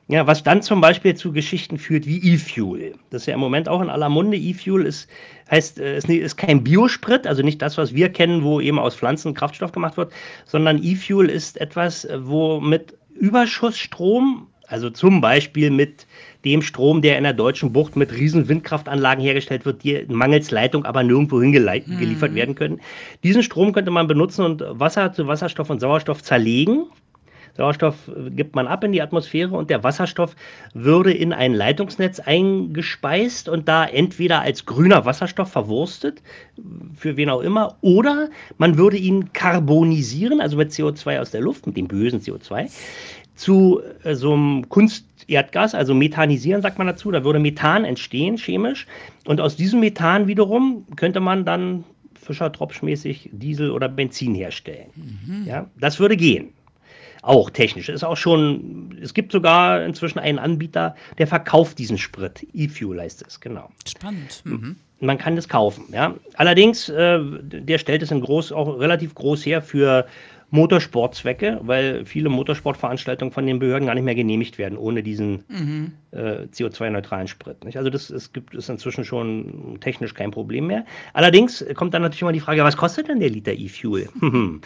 [0.08, 2.94] Ja, was dann zum Beispiel zu Geschichten führt wie E-Fuel.
[3.08, 4.36] Das ist ja im Moment auch in aller Munde.
[4.36, 5.08] E-Fuel ist,
[5.50, 8.94] heißt, äh, ist, ist kein Biosprit, also nicht das, was wir kennen, wo eben aus
[8.94, 10.12] Pflanzen Kraftstoff gemacht wird,
[10.44, 16.06] sondern E-Fuel ist etwas, äh, wo mit Überschussstrom, also zum Beispiel mit
[16.44, 20.84] dem Strom, der in der deutschen Bucht mit riesen Windkraftanlagen hergestellt wird, die mangels Leitung
[20.84, 22.34] aber nirgendwo hingeliefert mhm.
[22.34, 22.80] werden können.
[23.22, 26.86] Diesen Strom könnte man benutzen und Wasser zu Wasserstoff und Sauerstoff zerlegen
[27.56, 30.34] Sauerstoff äh, gibt man ab in die Atmosphäre und der Wasserstoff
[30.74, 36.22] würde in ein Leitungsnetz eingespeist und da entweder als grüner Wasserstoff verwurstet,
[36.96, 41.66] für wen auch immer, oder man würde ihn karbonisieren, also mit CO2 aus der Luft,
[41.66, 42.70] mit dem bösen CO2,
[43.34, 48.36] zu äh, so einem Kunst, Erdgas, also methanisieren sagt man dazu, da würde Methan entstehen
[48.36, 48.86] chemisch
[49.26, 51.84] und aus diesem Methan wiederum könnte man dann
[52.24, 54.88] Fischer-Tropsch-mäßig Diesel oder Benzin herstellen.
[54.94, 55.46] Mhm.
[55.46, 56.53] Ja, das würde gehen.
[57.24, 57.88] Auch technisch.
[57.88, 62.46] Ist auch schon, es gibt sogar inzwischen einen Anbieter, der verkauft diesen Sprit.
[62.52, 63.70] E-Fuel heißt es, genau.
[63.88, 64.42] Spannend.
[64.44, 64.76] Mhm.
[65.00, 66.14] Man kann das kaufen, ja.
[66.34, 70.06] Allerdings, äh, der stellt es in groß, auch relativ groß her für
[70.54, 75.92] Motorsportzwecke, weil viele Motorsportveranstaltungen von den Behörden gar nicht mehr genehmigt werden ohne diesen mhm.
[76.12, 77.64] äh, CO2-neutralen Sprit.
[77.64, 77.76] Nicht?
[77.76, 80.86] Also das es gibt es inzwischen schon technisch kein Problem mehr.
[81.12, 84.08] Allerdings kommt dann natürlich immer die Frage, was kostet denn der Liter E-Fuel?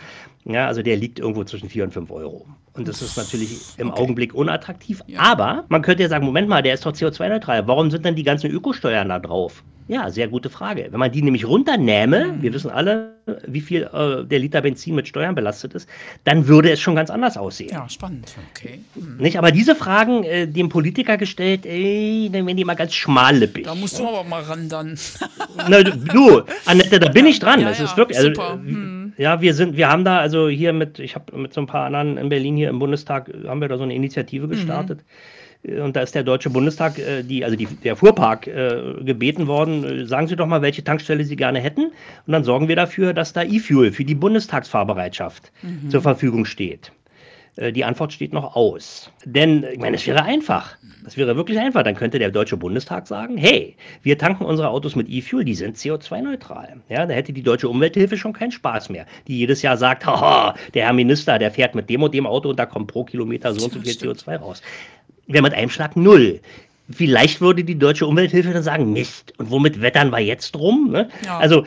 [0.45, 2.47] ja, also der liegt irgendwo zwischen 4 und 5 Euro.
[2.79, 4.01] Und das ist natürlich im okay.
[4.01, 5.03] Augenblick unattraktiv.
[5.07, 5.21] Ja.
[5.21, 7.67] Aber man könnte ja sagen, Moment mal, der ist doch CO2-neutral.
[7.67, 9.65] Warum sind denn die ganzen Ökosteuern da drauf?
[9.89, 10.89] Ja, sehr gute Frage.
[10.91, 12.43] Wenn man die nämlich runternähme, mhm.
[12.43, 13.15] wir wissen alle,
[13.47, 15.89] wie viel äh, der Liter Benzin mit Steuern belastet ist,
[16.25, 17.71] dann würde es schon ganz anders aussehen.
[17.71, 18.35] Ja, spannend.
[18.55, 18.81] Okay.
[18.95, 19.17] Mhm.
[19.17, 19.39] Nicht?
[19.39, 23.65] Aber diese Fragen äh, dem Politiker gestellt, ey, dann werden die mal ganz schmallippig.
[23.65, 24.99] Da musst du aber mal ran dann.
[25.69, 27.61] Na, du, Annette, da bin ich dran.
[27.61, 28.19] Ja, das ja, ist wirklich.
[28.19, 28.53] Also, super.
[28.53, 28.98] Hm.
[29.19, 31.85] Ja, wir sind, wir haben da also hier mit, ich habe mit so ein paar
[31.85, 35.01] anderen in Berlin hier im Bundestag, haben wir da so eine Initiative gestartet.
[35.01, 39.47] Mhm und da ist der Deutsche Bundestag, äh, die, also die, der Fuhrpark, äh, gebeten
[39.47, 41.87] worden, äh, sagen Sie doch mal, welche Tankstelle Sie gerne hätten.
[42.27, 45.91] Und dann sorgen wir dafür, dass da E-Fuel für die Bundestagsfahrbereitschaft mhm.
[45.91, 46.93] zur Verfügung steht.
[47.59, 49.11] Die Antwort steht noch aus.
[49.25, 50.77] Denn, ich meine, es wäre einfach.
[51.03, 51.83] Das wäre wirklich einfach.
[51.83, 55.77] Dann könnte der Deutsche Bundestag sagen, hey, wir tanken unsere Autos mit E-Fuel, die sind
[55.77, 56.81] CO2-neutral.
[56.89, 59.07] Ja, da hätte die Deutsche Umwelthilfe schon keinen Spaß mehr.
[59.27, 62.51] Die jedes Jahr sagt, haha, der Herr Minister, der fährt mit dem und dem Auto
[62.51, 64.63] und da kommt pro Kilometer so und so viel CO2 raus
[65.29, 66.41] wäre mit einem Schlag null.
[66.91, 70.91] Vielleicht würde die deutsche Umwelthilfe dann sagen, Mist, und womit wettern wir jetzt drum?
[70.91, 71.09] Ne?
[71.25, 71.39] Ja.
[71.39, 71.67] Also,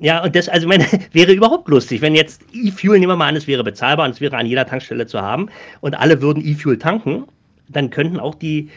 [0.00, 3.36] ja, und das, also, meine, wäre überhaupt lustig, wenn jetzt E-Fuel, nehmen wir mal an,
[3.36, 5.48] es wäre bezahlbar und es wäre an jeder Tankstelle zu haben
[5.80, 7.24] und alle würden E-Fuel tanken,
[7.68, 8.70] dann könnten auch die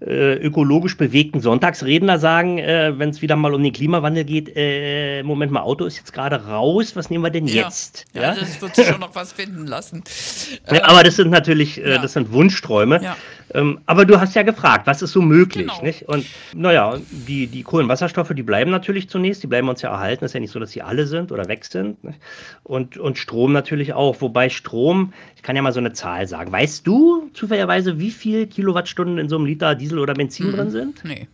[0.00, 5.22] äh, ökologisch bewegten Sonntagsredner sagen, äh, wenn es wieder mal um den Klimawandel geht, äh,
[5.22, 7.64] Moment mal, Auto ist jetzt gerade raus, was nehmen wir denn ja.
[7.64, 8.06] jetzt?
[8.14, 10.02] Ja, ja, das wird sich schon noch was finden lassen.
[10.70, 13.00] Ja, aber das sind natürlich, äh, das sind Wunschträume.
[13.52, 15.82] Ähm, aber du hast ja gefragt, was ist so möglich, genau.
[15.82, 16.02] nicht?
[16.08, 20.24] Und naja, die, die Kohlenwasserstoffe, die bleiben natürlich zunächst, die bleiben uns ja erhalten.
[20.24, 22.02] Es ist ja nicht so, dass sie alle sind oder weg sind.
[22.04, 22.18] Nicht?
[22.62, 24.20] Und, und Strom natürlich auch.
[24.20, 26.52] Wobei Strom, ich kann ja mal so eine Zahl sagen.
[26.52, 30.52] Weißt du zufälligerweise, wie viel Kilowattstunden in so einem Liter Diesel oder Benzin mhm.
[30.52, 31.02] drin sind?
[31.02, 31.28] Nee.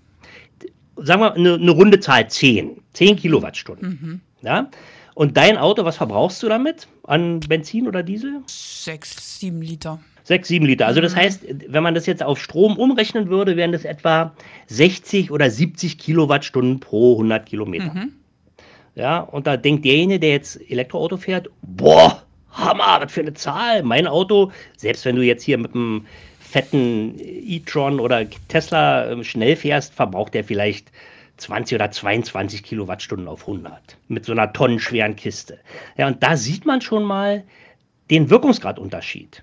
[0.95, 2.81] Sagen wir eine, eine runde Zahl, 10.
[2.92, 3.88] 10 Kilowattstunden.
[4.01, 4.21] Mhm.
[4.42, 4.71] Ja?
[5.16, 8.42] Und dein Auto, was verbrauchst du damit an Benzin oder Diesel?
[8.47, 9.99] 6, 7 Liter.
[10.23, 10.87] 6, 7 Liter.
[10.87, 11.19] Also das mhm.
[11.19, 14.37] heißt, wenn man das jetzt auf Strom umrechnen würde, wären das etwa
[14.69, 17.92] 60 oder 70 Kilowattstunden pro 100 Kilometer.
[17.92, 18.12] Mhm.
[18.95, 22.23] Ja, und da denkt derjenige, der jetzt Elektroauto fährt, boah,
[22.57, 23.83] Hammer, was für eine Zahl.
[23.83, 26.07] Mein Auto, selbst wenn du jetzt hier mit einem
[26.40, 30.90] fetten e-tron oder Tesla ähm, schnell fährst, verbraucht der vielleicht
[31.37, 35.59] 20 oder 22 Kilowattstunden auf 100 mit so einer tonnenschweren Kiste.
[35.99, 37.45] Ja, und da sieht man schon mal
[38.11, 39.42] den Wirkungsgradunterschied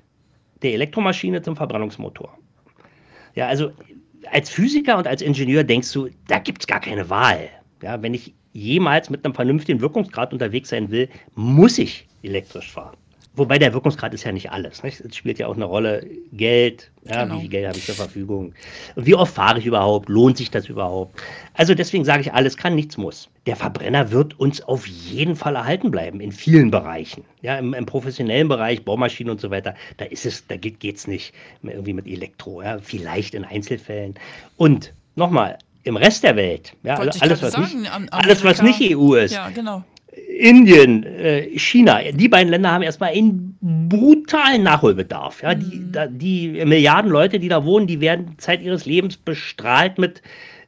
[0.63, 2.35] der Elektromaschine zum Verbrennungsmotor.
[3.35, 3.71] Ja, also
[4.31, 7.49] als Physiker und als Ingenieur denkst du, da gibt es gar keine Wahl.
[7.81, 12.95] Ja, wenn ich jemals mit einem vernünftigen Wirkungsgrad unterwegs sein will, muss ich elektrisch fahren.
[13.35, 14.83] Wobei der Wirkungsgrad ist ja nicht alles.
[14.83, 14.99] Nicht?
[14.99, 17.35] Es spielt ja auch eine Rolle Geld, ja, genau.
[17.35, 18.53] wie viel Geld habe ich zur Verfügung,
[18.95, 21.19] und wie oft fahre ich überhaupt, lohnt sich das überhaupt.
[21.55, 23.29] Also deswegen sage ich, alles kann, nichts muss.
[23.47, 27.23] Der Verbrenner wird uns auf jeden Fall erhalten bleiben, in vielen Bereichen.
[27.41, 31.07] Ja, im, im professionellen Bereich, Baumaschinen und so weiter, da ist es, da geht es
[31.07, 34.13] nicht irgendwie mit Elektro, ja, vielleicht in Einzelfällen.
[34.57, 39.15] Und nochmal, im Rest der Welt, ja, alles, was sagen, nicht, alles, was nicht EU
[39.15, 39.83] ist, ja, genau.
[40.39, 45.43] Indien, äh, China, die beiden Länder haben erstmal einen brutalen Nachholbedarf.
[45.43, 45.53] Ja?
[45.53, 45.91] Die, mhm.
[45.91, 50.21] da, die Milliarden Leute, die da wohnen, die werden Zeit ihres Lebens bestrahlt mit,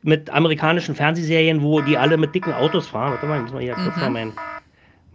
[0.04, 3.12] mit amerikanischen Fernsehserien, wo die alle mit dicken Autos fahren.
[3.12, 3.84] Warte mal, ich muss mal hier mhm.
[3.84, 4.34] kurz mal mein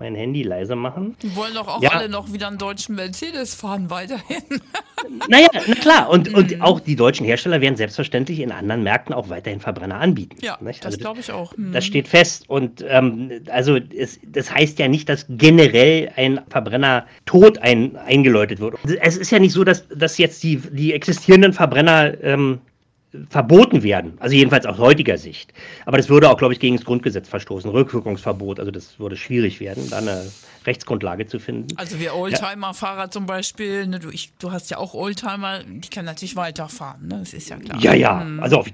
[0.00, 1.14] mein Handy leiser machen.
[1.22, 1.90] Die wollen doch auch ja.
[1.90, 4.42] alle noch wieder einen deutschen Mercedes fahren weiterhin.
[5.28, 6.08] naja, na klar.
[6.08, 6.62] Und, und mhm.
[6.62, 10.38] auch die deutschen Hersteller werden selbstverständlich in anderen Märkten auch weiterhin Verbrenner anbieten.
[10.40, 10.80] Ja, nicht?
[10.80, 11.54] das also glaube ich auch.
[11.56, 11.72] Mhm.
[11.72, 12.48] Das steht fest.
[12.48, 18.58] Und ähm, also es, das heißt ja nicht, dass generell ein Verbrenner tot ein, eingeläutet
[18.58, 18.76] wird.
[19.02, 22.60] Es ist ja nicht so, dass, dass jetzt die, die existierenden Verbrenner ähm,
[23.28, 24.14] verboten werden.
[24.20, 25.52] Also jedenfalls aus heutiger Sicht.
[25.84, 27.70] Aber das würde auch, glaube ich, gegen das Grundgesetz verstoßen.
[27.70, 28.60] Rückwirkungsverbot.
[28.60, 30.22] Also das würde schwierig werden, da eine
[30.66, 31.68] Rechtsgrundlage zu finden.
[31.76, 33.10] Also wir Oldtimer-Fahrer ja.
[33.10, 37.18] zum Beispiel, ne, du, ich, du, hast ja auch Oldtimer, die können natürlich weiterfahren, ne?
[37.20, 37.80] das ist ja klar.
[37.80, 38.40] Ja, ja, hm.
[38.40, 38.66] also, auf,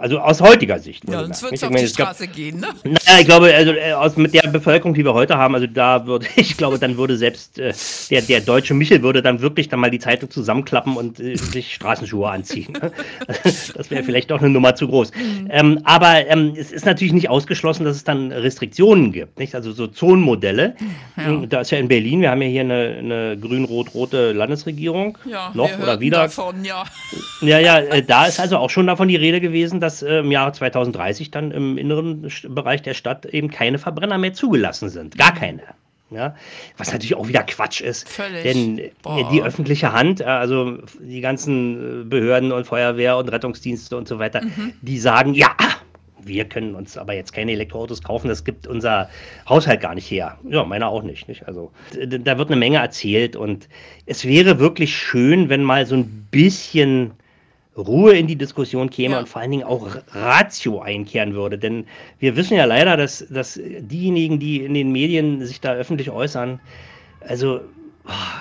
[0.00, 1.08] also aus heutiger Sicht.
[1.08, 2.68] Ja, sonst wird es auf die Straße glaub, gehen, ne?
[2.84, 6.06] Naja, ich glaube, also äh, aus, mit der Bevölkerung, die wir heute haben, also da
[6.06, 7.74] würde, ich glaube, dann würde selbst äh,
[8.10, 11.74] der, der deutsche Michel würde dann wirklich dann mal die Zeitung zusammenklappen und äh, sich
[11.74, 12.74] Straßenschuhe anziehen.
[12.74, 12.92] Ne?
[13.74, 15.12] das wäre vielleicht doch eine Nummer zu groß.
[15.14, 15.48] Mhm.
[15.50, 19.54] Ähm, aber ähm, es ist natürlich nicht ausgeschlossen, dass es dann Restriktionen gibt, nicht?
[19.54, 20.74] Also so Zonenmodelle.
[21.16, 21.24] Ja.
[21.26, 25.18] Hm, da ist ja in Berlin, wir haben ja hier eine, eine grün-rot-rote Landesregierung.
[25.24, 26.18] Ja, noch oder wieder.
[26.18, 26.84] Davon, ja.
[27.40, 30.30] ja, ja, äh, da ist also auch schon davon die Rede gewesen, dass äh, im
[30.30, 35.16] Jahre 2030 dann im inneren Bereich der Stadt eben keine Verbrenner mehr zugelassen sind.
[35.18, 35.38] Gar mhm.
[35.38, 35.62] keine.
[36.10, 36.34] Ja,
[36.78, 38.08] was natürlich auch wieder Quatsch ist.
[38.08, 38.42] Völlig.
[38.42, 39.28] Denn äh, Boah.
[39.30, 44.72] die öffentliche Hand, also die ganzen Behörden und Feuerwehr und Rettungsdienste und so weiter, mhm.
[44.80, 45.54] die sagen, ja,
[46.20, 49.08] wir können uns aber jetzt keine Elektroautos kaufen, das gibt unser
[49.48, 50.38] Haushalt gar nicht her.
[50.48, 51.46] Ja, meiner auch nicht, nicht.
[51.46, 53.68] Also da wird eine Menge erzählt und
[54.06, 57.12] es wäre wirklich schön, wenn mal so ein bisschen
[57.78, 59.20] Ruhe in die Diskussion käme ja.
[59.20, 61.58] und vor allen Dingen auch Ratio einkehren würde.
[61.58, 61.86] Denn
[62.18, 66.60] wir wissen ja leider, dass, dass diejenigen, die in den Medien sich da öffentlich äußern,
[67.20, 67.60] also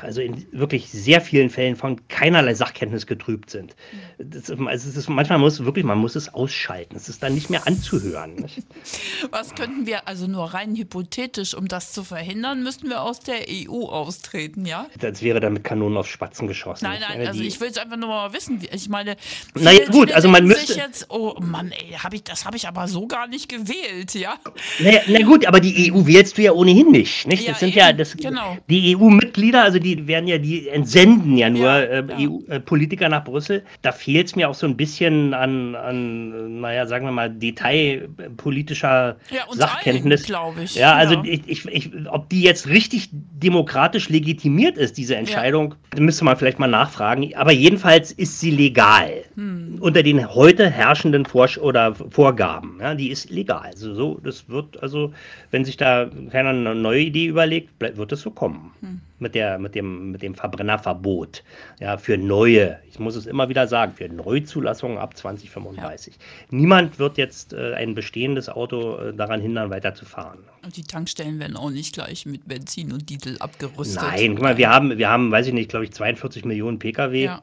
[0.02, 3.76] also in wirklich sehr vielen Fällen von keinerlei Sachkenntnis getrübt sind.
[4.18, 6.96] Das, also es ist, manchmal muss wirklich, man muss es ausschalten.
[6.96, 8.36] Es ist dann nicht mehr anzuhören.
[8.36, 8.64] Nicht?
[9.32, 13.46] Was könnten wir, also nur rein hypothetisch, um das zu verhindern, müssten wir aus der
[13.50, 14.88] EU austreten, ja?
[15.00, 16.86] Das wäre dann mit Kanonen auf Spatzen geschossen.
[16.86, 18.62] Nein, nein, also ich will es einfach nur mal wissen.
[18.72, 19.18] Ich meine,
[19.54, 20.74] naja, gut, also man müsste.
[20.74, 24.36] Jetzt, oh Mann, ey, hab ich, das habe ich aber so gar nicht gewählt, ja?
[24.80, 27.28] Na, na, gut, aber die EU wählst du ja ohnehin nicht.
[27.28, 27.48] nicht?
[27.48, 28.58] Das ja, sind eben, ja das, genau.
[28.70, 32.30] die EU-Mitglieder Mitglieder, also die werden ja, die entsenden ja nur ja, äh, ja.
[32.30, 33.64] EU-Politiker äh, nach Brüssel.
[33.82, 39.18] Da fehlt es mir auch so ein bisschen an, an naja, sagen wir mal, detailpolitischer
[39.30, 40.24] ja, Sachkenntnis.
[40.24, 40.76] glaube ich.
[40.76, 46.26] Ja, also ich, ich, ich, ob die jetzt richtig demokratisch legitimiert ist, diese Entscheidung, müsste
[46.26, 47.36] man vielleicht mal nachfragen.
[47.36, 49.24] Aber jedenfalls ist sie legal.
[49.36, 49.78] Hm.
[49.80, 52.78] Unter den heute herrschenden Vor oder Vorgaben.
[52.82, 53.70] Ja, die ist legal.
[53.72, 55.14] Also so, das wird, also,
[55.52, 58.72] wenn sich da keiner eine neue Idee überlegt, wird es so kommen.
[58.82, 61.44] Hm mit, der, mit, dem, mit dem Verbrennerverbot.
[61.80, 66.16] Ja, für neue, ich muss es immer wieder sagen, für Neuzulassungen ab 2035.
[66.16, 66.20] Ja.
[66.52, 70.40] Niemand wird jetzt äh, ein bestehendes Auto äh, daran hindern, weiterzufahren.
[70.64, 74.02] Und die Tankstellen werden auch nicht gleich mit Benzin und Diesel abgerüstet.
[74.02, 77.24] Nein, guck mal, wir haben, wir haben, weiß ich nicht, glaube ich, 42 Millionen Pkw
[77.24, 77.42] ja.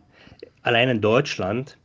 [0.63, 1.79] allein in Deutschland.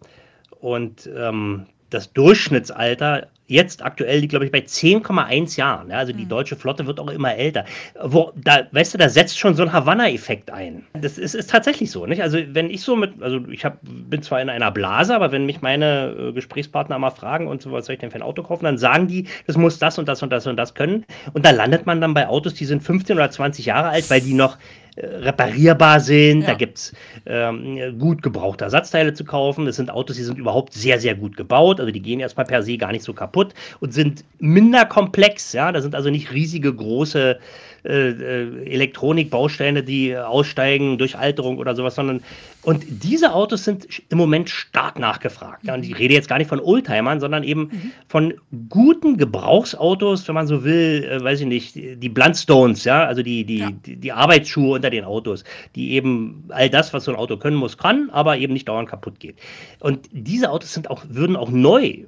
[0.59, 5.89] Und ähm, das Durchschnittsalter jetzt aktuell liegt, glaube ich, bei 10,1 Jahren.
[5.89, 6.29] Ja, also die mhm.
[6.29, 7.65] deutsche Flotte wird auch immer älter.
[8.01, 10.85] Wo, da, weißt du, da setzt schon so ein Havanna-Effekt ein.
[10.93, 12.05] Das ist, ist, tatsächlich so.
[12.05, 12.21] Nicht?
[12.21, 15.45] Also wenn ich so mit, also ich hab, bin zwar in einer Blase, aber wenn
[15.45, 18.43] mich meine äh, Gesprächspartner mal fragen und so, was soll ich denn für ein Auto
[18.43, 21.05] kaufen, dann sagen die, das muss das und das und das und das können.
[21.33, 24.21] Und da landet man dann bei Autos, die sind 15 oder 20 Jahre alt, weil
[24.21, 24.57] die noch
[24.97, 26.41] reparierbar sind.
[26.41, 26.47] Ja.
[26.47, 26.93] Da gibt es
[27.25, 29.65] ähm, gut gebrauchte Ersatzteile zu kaufen.
[29.65, 31.79] Das sind Autos, die sind überhaupt sehr, sehr gut gebaut.
[31.79, 35.53] Also die gehen erstmal per se gar nicht so kaputt und sind minder komplex.
[35.53, 37.37] Ja, da sind also nicht riesige, große äh, äh,
[37.83, 42.21] Elektronikbausteine, die aussteigen durch Alterung oder sowas, sondern
[42.63, 45.63] und diese Autos sind im Moment stark nachgefragt.
[45.63, 47.91] Ja, und ich rede jetzt gar nicht von Oldtimern, sondern eben mhm.
[48.09, 48.33] von
[48.67, 53.45] guten Gebrauchsautos, wenn man so will, äh, weiß ich nicht, die Bluntstones, ja, also die,
[53.45, 53.71] die, ja.
[53.85, 57.55] die, die, Arbeitsschuhe unter den Autos, die eben all das, was so ein Auto können
[57.55, 59.37] muss, kann, aber eben nicht dauernd kaputt geht.
[59.79, 62.03] Und diese Autos sind auch, würden auch neu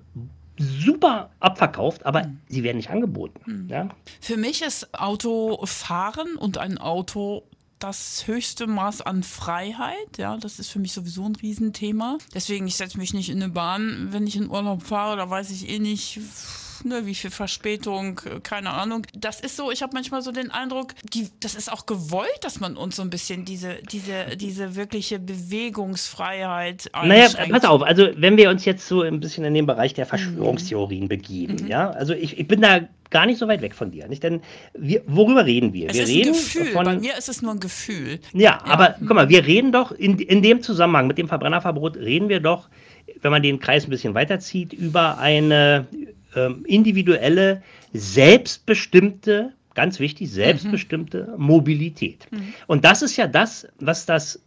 [0.57, 2.39] super abverkauft, aber mhm.
[2.47, 3.41] sie werden nicht angeboten.
[3.45, 3.69] Mhm.
[3.69, 3.89] Ja?
[4.19, 7.43] Für mich ist Autofahren und ein Auto
[7.79, 10.17] das höchste Maß an Freiheit.
[10.17, 12.19] Ja, das ist für mich sowieso ein Riesenthema.
[12.33, 15.49] Deswegen, ich setze mich nicht in eine Bahn, wenn ich in Urlaub fahre, da weiß
[15.49, 16.19] ich eh nicht
[16.85, 19.05] ne, wie viel Verspätung, äh, keine Ahnung.
[19.15, 22.59] Das ist so, ich habe manchmal so den Eindruck, die, das ist auch gewollt, dass
[22.59, 27.37] man uns so ein bisschen diese, diese, diese wirkliche Bewegungsfreiheit einschränkt.
[27.37, 30.05] Naja, pass auf, also wenn wir uns jetzt so ein bisschen in den Bereich der
[30.05, 31.09] Verschwörungstheorien mhm.
[31.09, 31.67] begeben, mhm.
[31.67, 34.07] ja, also ich, ich bin da gar nicht so weit weg von dir.
[34.07, 34.23] Nicht?
[34.23, 34.41] Denn
[34.73, 35.89] wir, worüber reden wir?
[35.89, 36.65] Es wir ist reden ein Gefühl.
[36.67, 38.19] Von, Bei mir ist es nur ein Gefühl.
[38.33, 41.97] Ja, ja, aber guck mal, wir reden doch in, in dem Zusammenhang mit dem Verbrennerverbot,
[41.97, 42.69] reden wir doch,
[43.21, 45.85] wenn man den Kreis ein bisschen weiterzieht, über eine
[46.35, 47.61] ähm, individuelle,
[47.93, 51.43] selbstbestimmte, ganz wichtig, selbstbestimmte mhm.
[51.43, 52.27] Mobilität.
[52.31, 52.53] Mhm.
[52.67, 54.41] Und das ist ja das, was das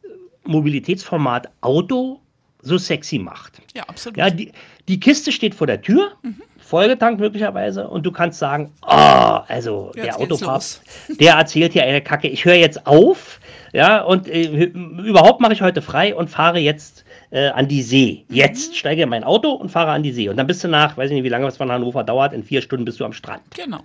[0.45, 2.21] Mobilitätsformat Auto
[2.65, 3.61] so sexy macht.
[3.75, 4.17] Ja, absolut.
[4.17, 4.53] Ja, die,
[4.89, 6.41] die Kiste steht vor der Tür, mhm.
[6.59, 10.63] vollgetankt möglicherweise, und du kannst sagen, oh, also jetzt der Autofahrer,
[11.21, 13.41] der erzählt hier eine Kacke, ich höre jetzt auf,
[13.73, 17.04] ja, und äh, überhaupt mache ich heute frei und fahre jetzt
[17.35, 18.25] äh, an die See.
[18.29, 18.37] Mhm.
[18.37, 20.29] Jetzt steige in mein Auto und fahre an die See.
[20.29, 22.45] Und dann bist du nach, weiß ich nicht, wie lange es von Hannover dauert, in
[22.45, 23.43] vier Stunden bist du am Strand.
[23.57, 23.81] Genau.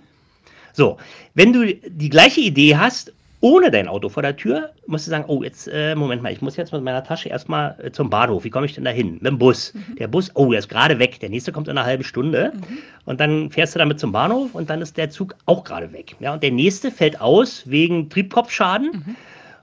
[0.72, 0.98] So,
[1.34, 5.24] wenn du die gleiche Idee hast ohne dein Auto vor der Tür, musst du sagen,
[5.26, 8.44] oh, jetzt, äh, Moment mal, ich muss jetzt mit meiner Tasche erstmal äh, zum Bahnhof.
[8.44, 9.14] Wie komme ich denn da hin?
[9.14, 9.72] Mit dem Bus.
[9.72, 9.96] Mhm.
[9.96, 11.18] Der Bus, oh, der ist gerade weg.
[11.20, 12.52] Der nächste kommt in einer halben Stunde.
[12.54, 12.78] Mhm.
[13.06, 16.14] Und dann fährst du damit zum Bahnhof und dann ist der Zug auch gerade weg.
[16.20, 18.90] Ja, und der nächste fällt aus wegen Triebkopfschaden.
[18.92, 19.16] Mhm.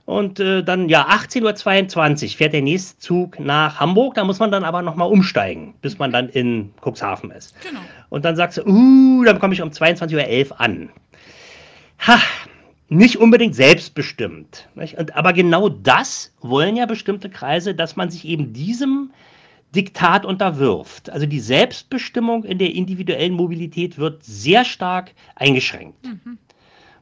[0.08, 4.14] Und äh, dann, ja, 18.22 Uhr fährt der nächste Zug nach Hamburg.
[4.14, 7.54] Da muss man dann aber nochmal umsteigen, bis man dann in Cuxhaven ist.
[7.60, 7.80] Genau.
[8.08, 10.88] Und dann sagst du, uh, dann komme ich um 22.11 Uhr an.
[12.06, 12.18] Ha,
[12.88, 14.70] nicht unbedingt selbstbestimmt.
[14.76, 14.96] Nicht?
[14.96, 19.10] Und, aber genau das wollen ja bestimmte Kreise, dass man sich eben diesem
[19.74, 21.10] Diktat unterwirft.
[21.10, 26.02] Also die Selbstbestimmung in der individuellen Mobilität wird sehr stark eingeschränkt.
[26.02, 26.38] Mhm.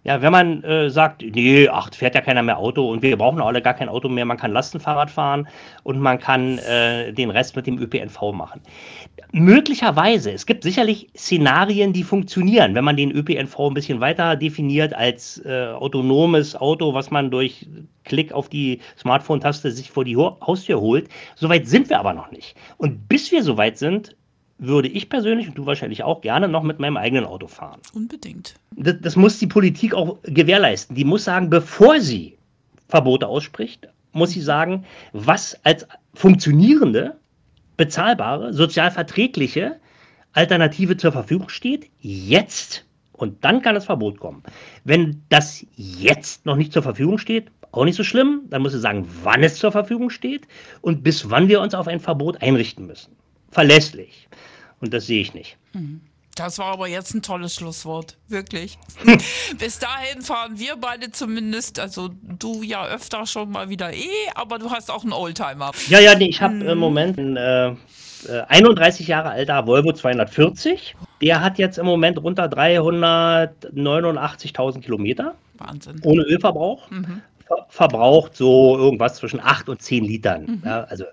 [0.07, 3.41] Ja, wenn man äh, sagt, nee, ach, fährt ja keiner mehr Auto und wir brauchen
[3.41, 5.49] alle gar kein Auto mehr, man kann Lastenfahrrad fahren
[5.83, 8.61] und man kann äh, den Rest mit dem ÖPNV machen.
[9.33, 14.95] Möglicherweise, es gibt sicherlich Szenarien, die funktionieren, wenn man den ÖPNV ein bisschen weiter definiert
[14.95, 17.67] als äh, autonomes Auto, was man durch
[18.05, 21.09] Klick auf die Smartphone-Taste sich vor die Haustür holt.
[21.35, 22.55] Soweit sind wir aber noch nicht.
[22.77, 24.15] Und bis wir soweit sind,
[24.59, 27.81] würde ich persönlich und du wahrscheinlich auch gerne noch mit meinem eigenen Auto fahren.
[27.95, 28.55] Unbedingt.
[28.75, 30.97] Das, das, muss die Politik auch gewährleisten.
[30.97, 32.39] Die muss sagen, bevor sie
[32.89, 37.17] Verbote ausspricht, muss sie sagen, was als funktionierende,
[37.77, 39.77] bezahlbare, sozial verträgliche
[40.33, 42.85] Alternative zur Verfügung steht, jetzt.
[43.13, 44.43] Und dann kann das Verbot kommen.
[44.85, 48.43] Wenn das jetzt noch nicht zur Verfügung steht, auch nicht so schlimm.
[48.49, 50.47] Dann muss sie sagen, wann es zur Verfügung steht
[50.81, 53.17] und bis wann wir uns auf ein Verbot einrichten müssen
[53.57, 54.29] verlässlich.
[54.83, 55.57] Und das sehe ich nicht.
[55.73, 56.03] Mhm.
[56.35, 58.79] Das war aber jetzt ein tolles Schlusswort, wirklich.
[59.59, 64.59] Bis dahin fahren wir beide zumindest, also du ja öfter schon mal wieder eh, aber
[64.59, 65.71] du hast auch einen Oldtimer.
[65.89, 67.75] Ja, ja, nee, ich habe im Moment einen äh,
[68.49, 70.95] 31 äh, Jahre alter Volvo 240.
[71.23, 75.35] Der hat jetzt im Moment runter 389.000 Kilometer.
[75.57, 75.99] Wahnsinn.
[76.05, 76.91] Ohne Ölverbrauch.
[76.91, 77.23] Mhm.
[77.47, 80.43] Ver verbraucht so irgendwas zwischen 8 und 10 Litern.
[80.43, 80.61] Mhm.
[80.67, 81.07] Ja, also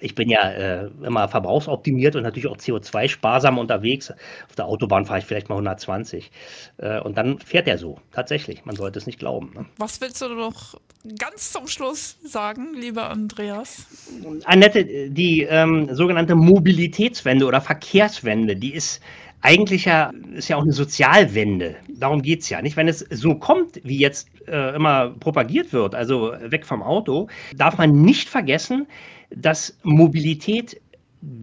[0.00, 4.10] ich bin ja äh, immer verbrauchsoptimiert und natürlich auch CO2-sparsam unterwegs.
[4.10, 6.30] Auf der Autobahn fahre ich vielleicht mal 120.
[6.78, 8.64] Äh, und dann fährt er so, tatsächlich.
[8.64, 9.52] Man sollte es nicht glauben.
[9.54, 9.66] Ne?
[9.78, 10.74] Was willst du noch
[11.18, 13.86] ganz zum Schluss sagen, lieber Andreas?
[14.44, 19.00] Annette, die ähm, sogenannte Mobilitätswende oder Verkehrswende, die ist
[19.42, 21.76] eigentlich ja, ist ja auch eine Sozialwende.
[21.88, 22.60] Darum geht es ja.
[22.60, 27.28] Nicht, wenn es so kommt, wie jetzt äh, immer propagiert wird, also weg vom Auto,
[27.56, 28.86] darf man nicht vergessen,
[29.30, 30.80] dass Mobilität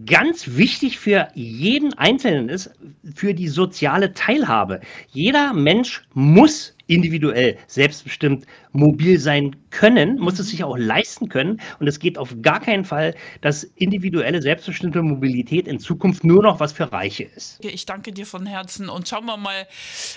[0.06, 2.70] ganz wichtig für jeden Einzelnen ist,
[3.14, 4.80] für die soziale Teilhabe.
[5.08, 11.60] Jeder Mensch muss individuell selbstbestimmt mobil sein können, muss es sich auch leisten können.
[11.78, 16.58] Und es geht auf gar keinen Fall, dass individuelle selbstbestimmte Mobilität in Zukunft nur noch
[16.58, 17.64] was für Reiche ist.
[17.64, 19.66] Ich danke dir von Herzen und schauen wir mal,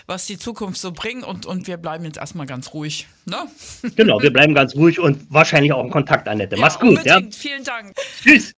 [0.07, 1.23] was die Zukunft so bringt.
[1.23, 3.07] Und, und wir bleiben jetzt erstmal ganz ruhig.
[3.25, 3.37] Ne?
[3.95, 6.55] Genau, wir bleiben ganz ruhig und wahrscheinlich auch in Kontakt, Annette.
[6.59, 7.05] Mach's ja, gut.
[7.05, 7.21] Ja?
[7.31, 7.93] Vielen Dank.
[8.23, 8.53] Tschüss.